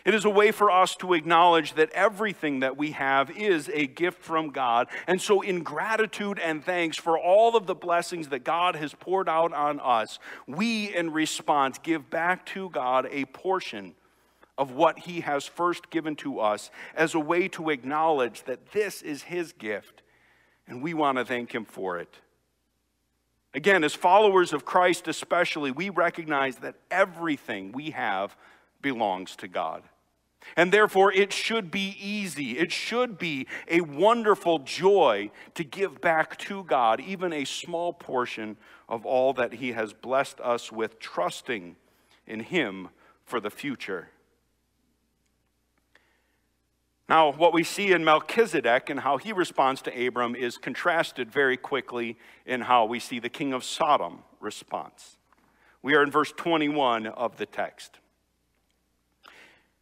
It 0.06 0.13
is 0.13 0.26
a 0.26 0.30
way 0.30 0.52
for 0.52 0.70
us 0.70 0.98
to 0.98 1.13
acknowledge 1.13 1.76
that 1.76 1.89
everything 1.92 2.60
that 2.60 2.76
we 2.76 2.92
have 2.92 3.32
is 3.32 3.70
a 3.74 3.88
gift 3.88 4.22
from 4.22 4.50
God. 4.50 4.88
And 5.08 5.22
so, 5.22 5.42
in 5.42 5.63
gratitude 5.63 6.39
and 6.39 6.63
thanks 6.63 6.98
for 6.98 7.18
all 7.18 7.56
of 7.56 7.68
the 7.68 7.76
blessings 7.76 8.28
that 8.30 8.44
God 8.44 8.76
has 8.76 8.94
poured 8.94 9.30
out 9.30 9.54
on 9.54 9.80
us, 9.80 10.20
we, 10.46 10.94
in 10.94 11.13
response, 11.13 11.78
give 11.82 12.10
back 12.10 12.46
to 12.48 12.70
God 12.70 13.08
a 13.12 13.24
portion 13.26 13.96
of 14.58 14.72
what 14.72 15.00
He 15.00 15.22
has 15.22 15.46
first 15.46 15.89
given 15.89 16.18
to 16.18 16.42
us 16.42 16.70
as 16.96 17.16
a 17.16 17.20
way 17.20 17.48
to 17.50 17.70
acknowledge 17.70 18.44
that 18.44 18.74
this 18.74 19.02
is 19.02 19.24
His 19.24 19.54
gift, 19.54 20.02
and 20.68 20.84
we 20.84 20.94
want 20.94 21.18
to 21.18 21.24
thank 21.24 21.56
Him 21.56 21.63
for 21.63 21.98
it. 21.98 22.20
Again, 23.54 23.86
as 23.86 23.94
followers 23.94 24.52
of 24.52 24.66
Christ, 24.66 25.08
especially, 25.08 25.72
we 25.72 25.89
recognize 25.89 26.58
that 26.58 26.76
everything 26.92 27.72
we 27.72 27.92
have 27.92 28.36
belongs 28.82 29.38
to 29.38 29.48
God. 29.48 29.84
And 30.56 30.72
therefore, 30.72 31.12
it 31.12 31.34
should 31.34 31.72
be 31.72 31.96
easy. 32.00 32.58
It 32.58 32.72
should 32.72 33.18
be 33.18 33.48
a 33.68 33.82
wonderful 33.82 34.60
joy 34.60 35.32
to 35.56 35.64
give 35.64 36.02
back 36.02 36.38
to 36.40 36.64
God 36.64 37.00
even 37.00 37.34
a 37.34 37.46
small 37.46 37.94
portion 37.94 38.58
of 38.88 39.06
all 39.06 39.34
that 39.34 39.54
He 39.54 39.72
has 39.72 39.94
blessed 39.94 40.40
us 40.42 40.72
with, 40.72 41.00
trusting 41.00 41.76
in 42.28 42.42
Him 42.42 42.90
for 43.26 43.40
the 43.40 43.50
future. 43.50 44.10
Now, 47.10 47.34
what 47.34 47.54
we 47.54 47.64
see 47.64 47.92
in 47.92 48.04
Melchizedek 48.04 48.90
and 48.90 49.02
how 49.02 49.18
he 49.18 49.34
responds 49.34 49.82
to 49.84 50.08
Abram 50.08 50.36
is 50.36 50.58
contrasted 50.58 51.32
very 51.32 51.58
quickly 51.58 52.18
in 52.46 52.62
how 52.62 52.86
we 52.86 53.00
see 53.00 53.20
the 53.20 53.30
king 53.30 53.54
of 53.54 53.64
Sodom 53.64 54.20
response. 54.40 55.18
We 55.82 55.96
are 55.96 56.04
in 56.04 56.12
verse 56.12 56.32
21 56.32 57.08
of 57.08 57.38
the 57.38 57.46
text. 57.46 58.00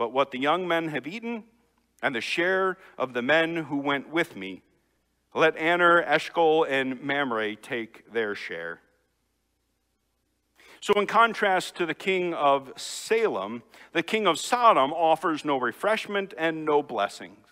but 0.00 0.14
what 0.14 0.30
the 0.30 0.38
young 0.38 0.66
men 0.66 0.88
have 0.88 1.06
eaten 1.06 1.44
and 2.02 2.14
the 2.14 2.22
share 2.22 2.78
of 2.96 3.12
the 3.12 3.20
men 3.20 3.54
who 3.54 3.76
went 3.76 4.08
with 4.08 4.34
me. 4.34 4.62
Let 5.34 5.58
Aner, 5.58 6.02
Eshcol, 6.02 6.64
and 6.64 7.02
Mamre 7.02 7.54
take 7.54 8.10
their 8.10 8.34
share. 8.34 8.80
So, 10.80 10.94
in 10.94 11.06
contrast 11.06 11.74
to 11.76 11.84
the 11.84 11.92
king 11.92 12.32
of 12.32 12.72
Salem, 12.76 13.62
the 13.92 14.02
king 14.02 14.26
of 14.26 14.38
Sodom 14.38 14.90
offers 14.94 15.44
no 15.44 15.58
refreshment 15.58 16.32
and 16.38 16.64
no 16.64 16.82
blessings. 16.82 17.46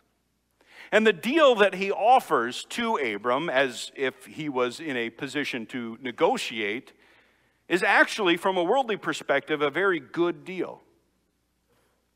And 0.91 1.07
the 1.07 1.13
deal 1.13 1.55
that 1.57 1.75
he 1.75 1.93
offers 1.93 2.65
to 2.71 2.97
Abram, 2.97 3.51
as 3.51 3.93
if 3.95 4.25
he 4.25 4.49
was 4.49 4.81
in 4.81 4.97
a 4.97 5.11
position 5.11 5.67
to 5.67 5.99
negotiate, 6.01 6.95
is 7.69 7.83
actually, 7.83 8.39
from 8.39 8.57
a 8.57 8.65
worldly 8.65 8.97
perspective, 8.97 9.61
a 9.61 9.69
very 9.69 10.01
good 10.01 10.47
deal. 10.47 10.81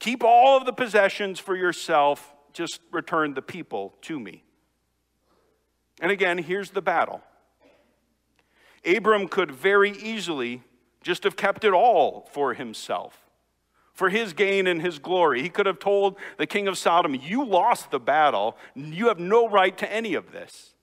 Keep 0.02 0.24
all 0.24 0.56
of 0.56 0.66
the 0.66 0.72
possessions 0.72 1.38
for 1.38 1.54
yourself, 1.54 2.34
just 2.52 2.80
return 2.90 3.34
the 3.34 3.40
people 3.40 3.94
to 4.02 4.18
me. 4.18 4.42
And 6.00 6.10
again, 6.10 6.38
here's 6.38 6.72
the 6.72 6.82
battle 6.82 7.22
Abram 8.84 9.28
could 9.28 9.52
very 9.52 9.92
easily 9.92 10.64
just 11.04 11.22
have 11.22 11.36
kept 11.36 11.62
it 11.64 11.72
all 11.72 12.28
for 12.32 12.54
himself 12.54 13.22
for 13.92 14.08
his 14.08 14.32
gain 14.32 14.66
and 14.66 14.82
his 14.82 14.98
glory. 14.98 15.40
He 15.40 15.48
could 15.48 15.66
have 15.66 15.78
told 15.78 16.16
the 16.36 16.48
king 16.48 16.66
of 16.66 16.76
Sodom, 16.76 17.14
You 17.14 17.44
lost 17.44 17.92
the 17.92 18.00
battle. 18.00 18.56
You 18.74 19.06
have 19.06 19.20
no 19.20 19.48
right 19.48 19.78
to 19.78 19.92
any 19.92 20.14
of 20.14 20.32
this. 20.32 20.74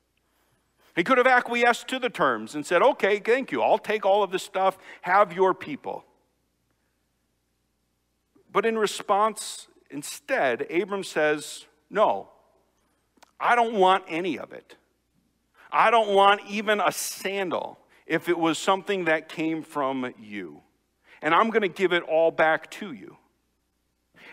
He 0.95 1.03
could 1.03 1.17
have 1.17 1.27
acquiesced 1.27 1.89
to 1.89 1.99
the 1.99 2.09
terms 2.09 2.55
and 2.55 2.65
said, 2.65 2.81
Okay, 2.81 3.19
thank 3.19 3.51
you. 3.51 3.61
I'll 3.61 3.77
take 3.77 4.05
all 4.05 4.23
of 4.23 4.31
this 4.31 4.43
stuff. 4.43 4.77
Have 5.01 5.33
your 5.33 5.53
people. 5.53 6.05
But 8.51 8.65
in 8.65 8.77
response, 8.77 9.67
instead, 9.89 10.69
Abram 10.71 11.03
says, 11.03 11.65
No, 11.89 12.29
I 13.39 13.55
don't 13.55 13.75
want 13.75 14.03
any 14.07 14.37
of 14.37 14.53
it. 14.53 14.75
I 15.71 15.91
don't 15.91 16.15
want 16.15 16.41
even 16.49 16.79
a 16.79 16.91
sandal 16.91 17.77
if 18.07 18.27
it 18.27 18.39
was 18.39 18.57
something 18.57 19.05
that 19.05 19.29
came 19.29 19.61
from 19.61 20.13
you 20.19 20.63
and 21.21 21.33
I'm 21.33 21.49
going 21.49 21.61
to 21.61 21.67
give 21.67 21.93
it 21.93 22.03
all 22.03 22.31
back 22.31 22.69
to 22.71 22.93
you. 22.93 23.17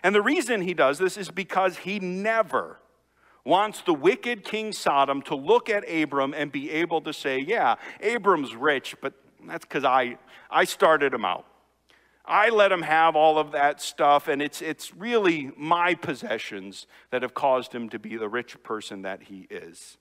And 0.02 0.14
the 0.14 0.22
reason 0.22 0.60
he 0.60 0.74
does 0.74 0.98
this 0.98 1.16
is 1.16 1.30
because 1.30 1.78
he 1.78 1.98
never 1.98 2.78
wants 3.44 3.82
the 3.82 3.94
wicked 3.94 4.44
King 4.44 4.72
Sodom 4.72 5.22
to 5.22 5.34
look 5.34 5.70
at 5.70 5.88
Abram 5.90 6.34
and 6.34 6.50
be 6.50 6.70
able 6.70 7.00
to 7.02 7.12
say, 7.12 7.38
Yeah, 7.38 7.76
Abram's 8.00 8.54
rich, 8.54 8.96
but 9.00 9.14
that's 9.46 9.64
because 9.64 9.84
I, 9.84 10.18
I 10.50 10.64
started 10.64 11.14
him 11.14 11.24
out. 11.24 11.46
I 12.26 12.48
let 12.48 12.72
him 12.72 12.82
have 12.82 13.14
all 13.14 13.38
of 13.38 13.52
that 13.52 13.80
stuff, 13.80 14.26
and 14.26 14.42
it's, 14.42 14.60
it's 14.60 14.94
really 14.94 15.52
my 15.56 15.94
possessions 15.94 16.86
that 17.10 17.22
have 17.22 17.34
caused 17.34 17.72
him 17.72 17.88
to 17.90 17.98
be 17.98 18.16
the 18.16 18.28
rich 18.28 18.62
person 18.62 19.02
that 19.02 19.24
he 19.24 19.46
is. 19.50 19.96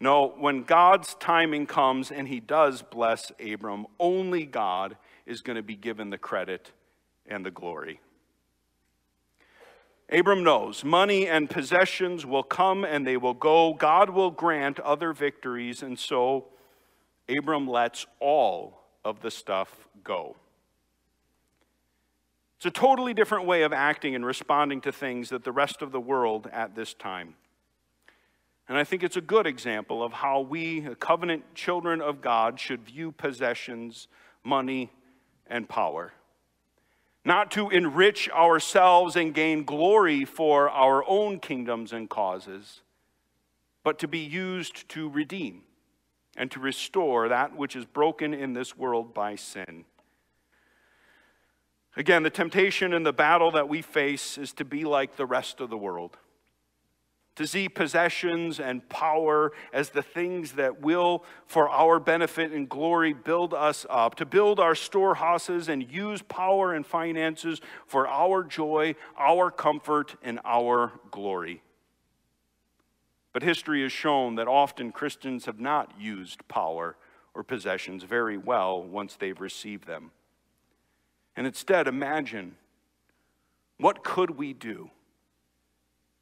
No, 0.00 0.34
when 0.36 0.64
God's 0.64 1.14
timing 1.14 1.66
comes 1.66 2.10
and 2.10 2.28
he 2.28 2.40
does 2.40 2.82
bless 2.82 3.32
Abram, 3.40 3.86
only 4.00 4.44
God 4.44 4.96
is 5.24 5.40
going 5.40 5.56
to 5.56 5.62
be 5.62 5.76
given 5.76 6.10
the 6.10 6.18
credit 6.18 6.72
and 7.26 7.46
the 7.46 7.50
glory. 7.50 8.00
Abram 10.10 10.44
knows 10.44 10.84
money 10.84 11.26
and 11.26 11.48
possessions 11.48 12.26
will 12.26 12.42
come 12.42 12.84
and 12.84 13.06
they 13.06 13.16
will 13.16 13.34
go. 13.34 13.72
God 13.72 14.10
will 14.10 14.30
grant 14.30 14.78
other 14.80 15.12
victories, 15.12 15.82
and 15.82 15.98
so 15.98 16.46
Abram 17.28 17.66
lets 17.66 18.04
all 18.20 18.83
of 19.04 19.20
the 19.20 19.30
stuff 19.30 19.88
go. 20.02 20.36
It's 22.56 22.66
a 22.66 22.70
totally 22.70 23.12
different 23.12 23.46
way 23.46 23.62
of 23.62 23.72
acting 23.72 24.14
and 24.14 24.24
responding 24.24 24.80
to 24.82 24.92
things 24.92 25.28
that 25.30 25.44
the 25.44 25.52
rest 25.52 25.82
of 25.82 25.92
the 25.92 26.00
world 26.00 26.48
at 26.52 26.74
this 26.74 26.94
time. 26.94 27.34
And 28.68 28.78
I 28.78 28.84
think 28.84 29.02
it's 29.02 29.18
a 29.18 29.20
good 29.20 29.46
example 29.46 30.02
of 30.02 30.14
how 30.14 30.40
we, 30.40 30.88
covenant 30.98 31.54
children 31.54 32.00
of 32.00 32.22
God, 32.22 32.58
should 32.58 32.80
view 32.80 33.12
possessions, 33.12 34.08
money, 34.42 34.90
and 35.46 35.68
power. 35.68 36.14
Not 37.26 37.50
to 37.52 37.68
enrich 37.68 38.30
ourselves 38.30 39.16
and 39.16 39.34
gain 39.34 39.64
glory 39.64 40.24
for 40.24 40.70
our 40.70 41.06
own 41.06 41.40
kingdoms 41.40 41.92
and 41.92 42.08
causes, 42.08 42.80
but 43.82 43.98
to 43.98 44.08
be 44.08 44.20
used 44.20 44.88
to 44.90 45.10
redeem 45.10 45.62
and 46.36 46.50
to 46.50 46.60
restore 46.60 47.28
that 47.28 47.56
which 47.56 47.76
is 47.76 47.84
broken 47.84 48.34
in 48.34 48.52
this 48.52 48.76
world 48.76 49.14
by 49.14 49.36
sin. 49.36 49.84
Again, 51.96 52.22
the 52.22 52.30
temptation 52.30 52.92
and 52.92 53.06
the 53.06 53.12
battle 53.12 53.52
that 53.52 53.68
we 53.68 53.80
face 53.80 54.36
is 54.36 54.52
to 54.54 54.64
be 54.64 54.84
like 54.84 55.16
the 55.16 55.26
rest 55.26 55.60
of 55.60 55.70
the 55.70 55.78
world 55.78 56.16
to 57.36 57.46
see 57.46 57.68
possessions 57.68 58.60
and 58.60 58.88
power 58.88 59.52
as 59.72 59.90
the 59.90 60.02
things 60.02 60.52
that 60.52 60.80
will, 60.80 61.24
for 61.46 61.68
our 61.68 61.98
benefit 61.98 62.52
and 62.52 62.68
glory, 62.68 63.12
build 63.12 63.52
us 63.52 63.84
up, 63.90 64.14
to 64.14 64.26
build 64.26 64.60
our 64.60 64.74
storehouses 64.74 65.68
and 65.68 65.90
use 65.90 66.22
power 66.22 66.74
and 66.74 66.86
finances 66.86 67.60
for 67.86 68.06
our 68.06 68.44
joy, 68.44 68.94
our 69.18 69.50
comfort, 69.50 70.14
and 70.22 70.38
our 70.44 70.92
glory. 71.10 71.62
But 73.34 73.42
history 73.42 73.82
has 73.82 73.92
shown 73.92 74.36
that 74.36 74.48
often 74.48 74.92
Christians 74.92 75.44
have 75.44 75.60
not 75.60 75.92
used 76.00 76.48
power 76.48 76.96
or 77.34 77.42
possessions 77.42 78.02
very 78.04 78.38
well 78.38 78.82
once 78.82 79.16
they've 79.16 79.38
received 79.38 79.86
them. 79.86 80.12
And 81.36 81.46
instead, 81.46 81.86
imagine 81.86 82.56
what 83.76 84.02
could 84.02 84.30
we 84.38 84.54
do? 84.54 84.90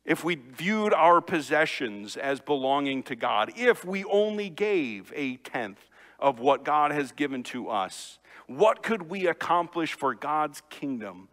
if 0.04 0.24
we 0.24 0.34
viewed 0.34 0.92
our 0.92 1.20
possessions 1.20 2.16
as 2.16 2.40
belonging 2.40 3.02
to 3.04 3.14
God, 3.14 3.52
if 3.56 3.84
we 3.84 4.04
only 4.04 4.50
gave 4.50 5.12
a 5.14 5.36
tenth 5.36 5.88
of 6.18 6.40
what 6.40 6.64
God 6.64 6.90
has 6.90 7.12
given 7.12 7.42
to 7.44 7.68
us, 7.68 8.18
what 8.46 8.82
could 8.82 9.02
we 9.02 9.26
accomplish 9.26 9.94
for 9.94 10.14
God's 10.14 10.62
kingdom? 10.70 11.28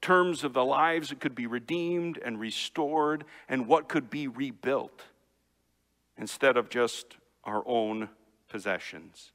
Terms 0.00 0.44
of 0.44 0.52
the 0.54 0.64
lives 0.64 1.10
that 1.10 1.20
could 1.20 1.34
be 1.34 1.46
redeemed 1.46 2.18
and 2.24 2.40
restored, 2.40 3.24
and 3.48 3.66
what 3.66 3.88
could 3.88 4.08
be 4.08 4.28
rebuilt 4.28 5.02
instead 6.16 6.56
of 6.56 6.68
just 6.68 7.16
our 7.44 7.62
own 7.66 8.08
possessions. 8.48 9.32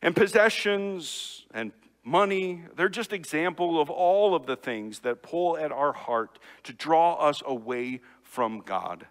And 0.00 0.16
possessions 0.16 1.46
and 1.54 1.72
money, 2.04 2.62
they're 2.76 2.88
just 2.88 3.12
example 3.12 3.80
of 3.80 3.88
all 3.88 4.34
of 4.34 4.46
the 4.46 4.56
things 4.56 5.00
that 5.00 5.22
pull 5.22 5.56
at 5.56 5.70
our 5.70 5.92
heart 5.92 6.38
to 6.64 6.72
draw 6.72 7.14
us 7.14 7.42
away 7.46 8.00
from 8.22 8.60
God. 8.60 9.06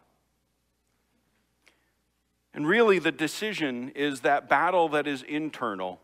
And 2.54 2.68
really, 2.68 3.00
the 3.00 3.14
decision 3.14 3.94
is 3.96 4.22
that 4.22 4.50
battle 4.50 4.90
that 4.90 5.08
is 5.08 5.24
internal, 5.24 6.02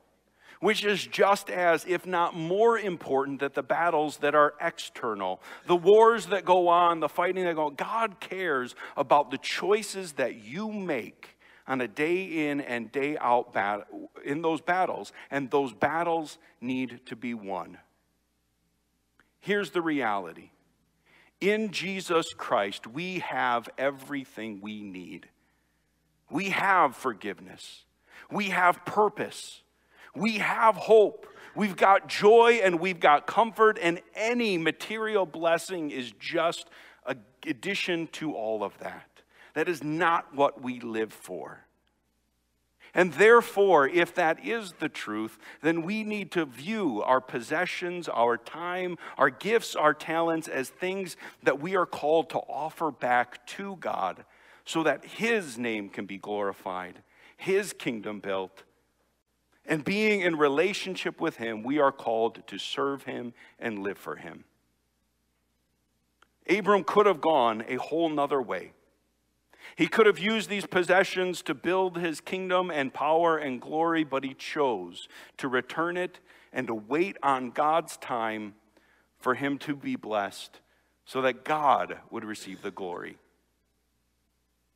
which 0.59 0.83
is 0.83 1.05
just 1.05 1.49
as, 1.49 1.85
if 1.87 2.05
not 2.05 2.35
more 2.35 2.77
important, 2.77 3.39
that 3.39 3.53
the 3.53 3.63
battles 3.63 4.17
that 4.17 4.35
are 4.35 4.53
external. 4.61 5.41
The 5.67 5.75
wars 5.75 6.27
that 6.27 6.45
go 6.45 6.67
on, 6.67 6.99
the 6.99 7.09
fighting 7.09 7.45
that 7.45 7.55
go 7.55 7.67
on. 7.67 7.75
God 7.75 8.19
cares 8.19 8.75
about 8.95 9.31
the 9.31 9.37
choices 9.37 10.13
that 10.13 10.35
you 10.35 10.71
make 10.71 11.37
on 11.67 11.81
a 11.81 11.87
day 11.87 12.49
in 12.49 12.61
and 12.61 12.91
day 12.91 13.17
out 13.17 13.53
battle, 13.53 14.09
in 14.23 14.41
those 14.41 14.61
battles, 14.61 15.11
and 15.29 15.51
those 15.51 15.73
battles 15.73 16.37
need 16.61 17.01
to 17.07 17.15
be 17.15 17.33
won. 17.33 17.77
Here's 19.39 19.71
the 19.71 19.81
reality 19.81 20.51
in 21.39 21.71
Jesus 21.71 22.33
Christ, 22.33 22.87
we 22.87 23.19
have 23.19 23.69
everything 23.77 24.59
we 24.59 24.81
need. 24.81 25.27
We 26.29 26.49
have 26.49 26.95
forgiveness, 26.95 27.85
we 28.31 28.45
have 28.45 28.83
purpose, 28.85 29.61
we 30.17 30.37
have 30.39 30.75
hope. 30.75 31.27
We've 31.55 31.75
got 31.75 32.07
joy 32.07 32.59
and 32.63 32.79
we've 32.79 32.99
got 32.99 33.25
comfort, 33.25 33.79
and 33.81 34.01
any 34.15 34.57
material 34.57 35.25
blessing 35.25 35.89
is 35.89 36.11
just 36.19 36.67
an 37.05 37.23
addition 37.45 38.07
to 38.13 38.33
all 38.33 38.63
of 38.63 38.77
that. 38.79 39.09
That 39.55 39.67
is 39.67 39.83
not 39.83 40.35
what 40.35 40.61
we 40.61 40.79
live 40.79 41.11
for. 41.11 41.67
And 42.93 43.13
therefore, 43.13 43.87
if 43.87 44.15
that 44.15 44.43
is 44.45 44.73
the 44.79 44.89
truth, 44.89 45.37
then 45.61 45.83
we 45.83 46.03
need 46.03 46.31
to 46.31 46.45
view 46.45 47.03
our 47.03 47.21
possessions, 47.21 48.07
our 48.07 48.37
time, 48.37 48.97
our 49.17 49.29
gifts, 49.29 49.75
our 49.75 49.93
talents 49.93 50.47
as 50.47 50.69
things 50.69 51.17
that 51.43 51.59
we 51.59 51.75
are 51.75 51.85
called 51.85 52.29
to 52.31 52.39
offer 52.39 52.91
back 52.91 53.45
to 53.47 53.75
God 53.77 54.25
so 54.65 54.83
that 54.83 55.05
His 55.05 55.57
name 55.57 55.89
can 55.89 56.05
be 56.05 56.17
glorified, 56.17 57.03
His 57.35 57.73
kingdom 57.73 58.19
built. 58.19 58.63
And 59.67 59.83
being 59.83 60.21
in 60.21 60.37
relationship 60.37 61.19
with 61.19 61.37
Him, 61.37 61.61
we 61.61 61.79
are 61.79 61.91
called 61.91 62.47
to 62.47 62.57
serve 62.57 63.03
Him 63.03 63.33
and 63.59 63.79
live 63.79 63.97
for 63.97 64.15
Him. 64.15 64.45
Abram 66.49 66.83
could 66.83 67.05
have 67.05 67.21
gone 67.21 67.65
a 67.67 67.75
whole 67.75 68.09
nother 68.09 68.41
way. 68.41 68.71
He 69.75 69.87
could 69.87 70.05
have 70.05 70.19
used 70.19 70.49
these 70.49 70.65
possessions 70.65 71.41
to 71.43 71.53
build 71.53 71.97
his 71.97 72.21
kingdom 72.21 72.71
and 72.71 72.93
power 72.93 73.37
and 73.37 73.61
glory, 73.61 74.03
but 74.03 74.23
he 74.23 74.33
chose 74.33 75.07
to 75.37 75.47
return 75.47 75.97
it 75.97 76.19
and 76.53 76.67
to 76.67 76.73
wait 76.73 77.17
on 77.21 77.51
God's 77.51 77.97
time 77.97 78.55
for 79.19 79.35
him 79.35 79.57
to 79.59 79.75
be 79.75 79.95
blessed 79.95 80.61
so 81.05 81.21
that 81.21 81.43
God 81.43 81.99
would 82.09 82.23
receive 82.23 82.61
the 82.61 82.71
glory. 82.71 83.17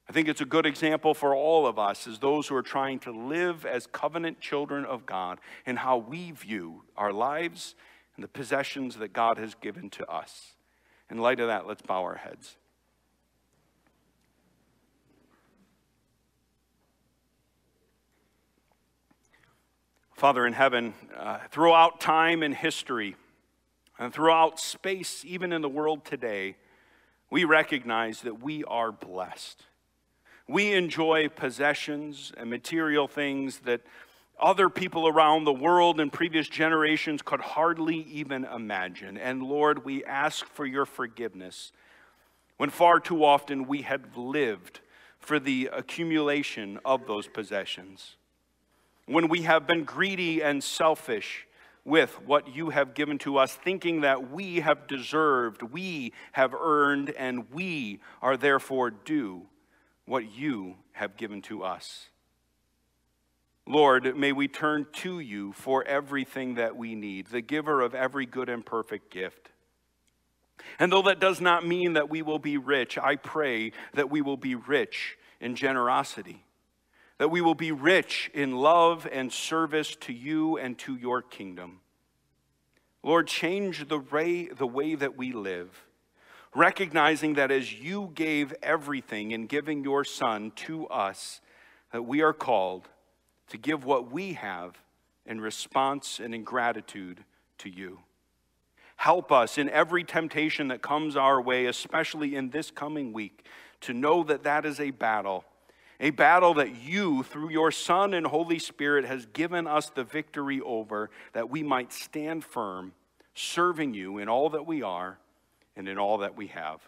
I 0.10 0.14
think 0.14 0.28
it's 0.28 0.42
a 0.42 0.46
good 0.46 0.66
example 0.66 1.14
for 1.14 1.36
all 1.36 1.66
of 1.66 1.80
us 1.80 2.06
as 2.08 2.20
those 2.20 2.48
who 2.48 2.56
are 2.56 2.64
trying 2.64 3.00
to 3.00 3.12
live 3.12 3.66
as 3.66 3.88
covenant 3.88 4.42
children 4.42 4.84
of 4.84 5.06
God 5.06 5.40
and 5.66 5.80
how 5.80 5.98
we 5.98 6.32
view 6.32 6.84
our 6.98 7.14
lives 7.14 7.76
and 8.16 8.24
the 8.24 8.28
possessions 8.28 8.98
that 8.98 9.14
God 9.14 9.38
has 9.38 9.56
given 9.56 9.90
to 9.92 10.06
us. 10.08 10.56
In 11.10 11.18
light 11.18 11.40
of 11.40 11.48
that, 11.48 11.68
let's 11.68 11.82
bow 11.82 12.02
our 12.02 12.16
heads. 12.16 12.58
Father 20.14 20.46
in 20.46 20.54
heaven, 20.54 20.94
uh, 21.18 21.40
throughout 21.50 22.00
time 22.00 22.44
and 22.44 22.54
history, 22.54 23.16
and 23.98 24.14
throughout 24.14 24.60
space, 24.60 25.24
even 25.26 25.52
in 25.52 25.62
the 25.62 25.70
world 25.70 26.06
today, 26.06 26.58
we 27.32 27.44
recognize 27.44 28.22
that 28.22 28.42
we 28.42 28.64
are 28.66 28.92
blessed. 28.92 29.64
We 30.52 30.74
enjoy 30.74 31.30
possessions 31.30 32.34
and 32.36 32.50
material 32.50 33.08
things 33.08 33.60
that 33.60 33.80
other 34.38 34.68
people 34.68 35.08
around 35.08 35.46
the 35.46 35.54
world 35.54 35.98
in 36.02 36.10
previous 36.10 36.50
generations 36.50 37.22
could 37.22 37.40
hardly 37.40 37.96
even 38.12 38.44
imagine. 38.44 39.18
And 39.18 39.42
Lord, 39.44 39.86
we 39.86 40.04
ask 40.04 40.46
for 40.46 40.66
your 40.66 40.86
forgiveness 40.86 41.72
when 42.58 42.70
far 42.70 43.00
too 43.00 43.24
often 43.24 43.66
we 43.66 43.84
have 43.84 44.18
lived 44.18 44.82
for 45.20 45.40
the 45.40 45.70
accumulation 45.72 46.82
of 46.84 47.08
those 47.08 47.30
possessions. 47.30 48.18
When 49.06 49.30
we 49.30 49.44
have 49.44 49.66
been 49.66 49.86
greedy 49.86 50.44
and 50.44 50.62
selfish 50.62 51.48
with 51.86 52.22
what 52.26 52.54
you 52.54 52.72
have 52.72 52.94
given 52.94 53.20
to 53.20 53.38
us, 53.38 53.56
thinking 53.56 54.02
that 54.02 54.30
we 54.30 54.58
have 54.58 54.86
deserved, 54.86 55.64
we 55.64 56.12
have 56.34 56.54
earned, 56.54 57.12
and 57.12 57.50
we 57.54 58.02
are 58.22 58.36
therefore 58.36 58.90
due 58.92 59.48
what 60.06 60.32
you 60.32 60.76
have 60.94 61.18
given 61.18 61.42
to 61.44 61.64
us. 61.64 62.08
Lord, 63.68 64.18
may 64.18 64.32
we 64.32 64.48
turn 64.48 64.88
to 64.94 65.20
you 65.20 65.54
for 65.54 65.84
everything 65.86 66.56
that 66.56 66.76
we 66.76 66.96
need, 66.96 67.28
the 67.28 67.42
giver 67.42 67.82
of 67.82 67.94
every 67.94 68.26
good 68.26 68.50
and 68.50 68.66
perfect 68.66 69.12
gift. 69.12 69.50
And 70.80 70.92
though 70.92 71.04
that 71.04 71.20
does 71.20 71.42
not 71.42 71.66
mean 71.66 71.94
that 71.94 72.10
we 72.10 72.22
will 72.22 72.40
be 72.40 72.58
rich, 72.58 72.98
I 72.98 73.16
pray 73.16 73.72
that 73.94 74.10
we 74.10 74.22
will 74.22 74.38
be 74.38 74.56
rich 74.56 75.18
in 75.40 75.56
generosity, 75.56 76.44
that 77.18 77.32
we 77.32 77.42
will 77.42 77.56
be 77.56 77.72
rich 77.72 78.30
in 78.34 78.56
love 78.56 79.08
and 79.12 79.32
service 79.32 79.96
to 80.02 80.14
you 80.14 80.58
and 80.58 80.78
to 80.80 80.96
your 80.96 81.22
kingdom. 81.22 81.80
Lord, 83.04 83.28
change 83.28 83.88
the 83.88 84.00
way, 84.00 84.46
the 84.46 84.68
way 84.68 84.96
that 84.96 85.18
we 85.18 85.32
live, 85.32 85.86
recognizing 86.56 87.36
that 87.36 87.52
as 87.52 87.74
you 87.74 88.12
gave 88.14 88.54
everything 88.62 89.32
in 89.32 89.48
giving 89.48 89.84
your 89.84 90.04
Son 90.04 90.52
to 90.56 90.88
us, 90.88 91.42
that 91.92 92.04
we 92.04 92.22
are 92.22 92.34
called 92.34 92.90
to 93.50 93.58
give 93.58 93.86
what 93.86 94.12
we 94.12 94.34
have 94.34 94.78
in 95.26 95.40
response 95.40 96.20
and 96.20 96.34
in 96.36 96.44
gratitude 96.44 97.24
to 97.58 97.70
you. 97.70 98.00
Help 98.98 99.32
us 99.32 99.58
in 99.58 99.70
every 99.70 100.04
temptation 100.04 100.68
that 100.68 100.82
comes 100.82 101.16
our 101.16 101.42
way, 101.42 101.66
especially 101.66 102.36
in 102.36 102.50
this 102.50 102.70
coming 102.70 103.14
week, 103.14 103.46
to 103.82 103.94
know 103.94 104.24
that 104.24 104.44
that 104.44 104.66
is 104.66 104.80
a 104.80 104.92
battle, 104.92 105.44
a 106.00 106.12
battle 106.12 106.54
that 106.54 106.76
you, 106.76 107.24
through 107.24 107.50
your 107.50 107.72
Son 107.72 108.14
and 108.14 108.28
Holy 108.28 108.60
Spirit, 108.60 109.06
has 109.06 109.26
given 109.28 109.68
us 109.68 109.90
the 109.90 110.04
victory 110.04 110.62
over, 110.62 111.10
that 111.34 111.50
we 111.50 111.64
might 111.64 111.92
stand 111.92 112.44
firm, 112.44 112.94
serving 113.34 113.94
you 113.94 114.18
in 114.18 114.30
all 114.30 114.50
that 114.50 114.68
we 114.68 114.84
are 114.84 115.18
and 115.76 115.88
in 115.88 115.98
all 115.98 116.20
that 116.20 116.36
we 116.36 116.48
have. 116.48 116.82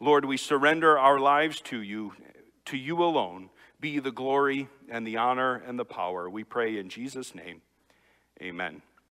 Lord, 0.00 0.24
we 0.24 0.36
surrender 0.36 0.98
our 0.98 1.18
lives 1.18 1.60
to 1.62 1.80
you, 1.80 2.12
to 2.66 2.76
you 2.76 3.02
alone 3.02 3.50
be 3.80 3.98
the 3.98 4.12
glory 4.12 4.68
and 4.88 5.06
the 5.06 5.18
honor 5.18 5.62
and 5.66 5.78
the 5.78 5.84
power. 5.84 6.30
We 6.30 6.42
pray 6.42 6.78
in 6.78 6.88
Jesus' 6.88 7.34
name. 7.34 7.60
Amen. 8.40 8.80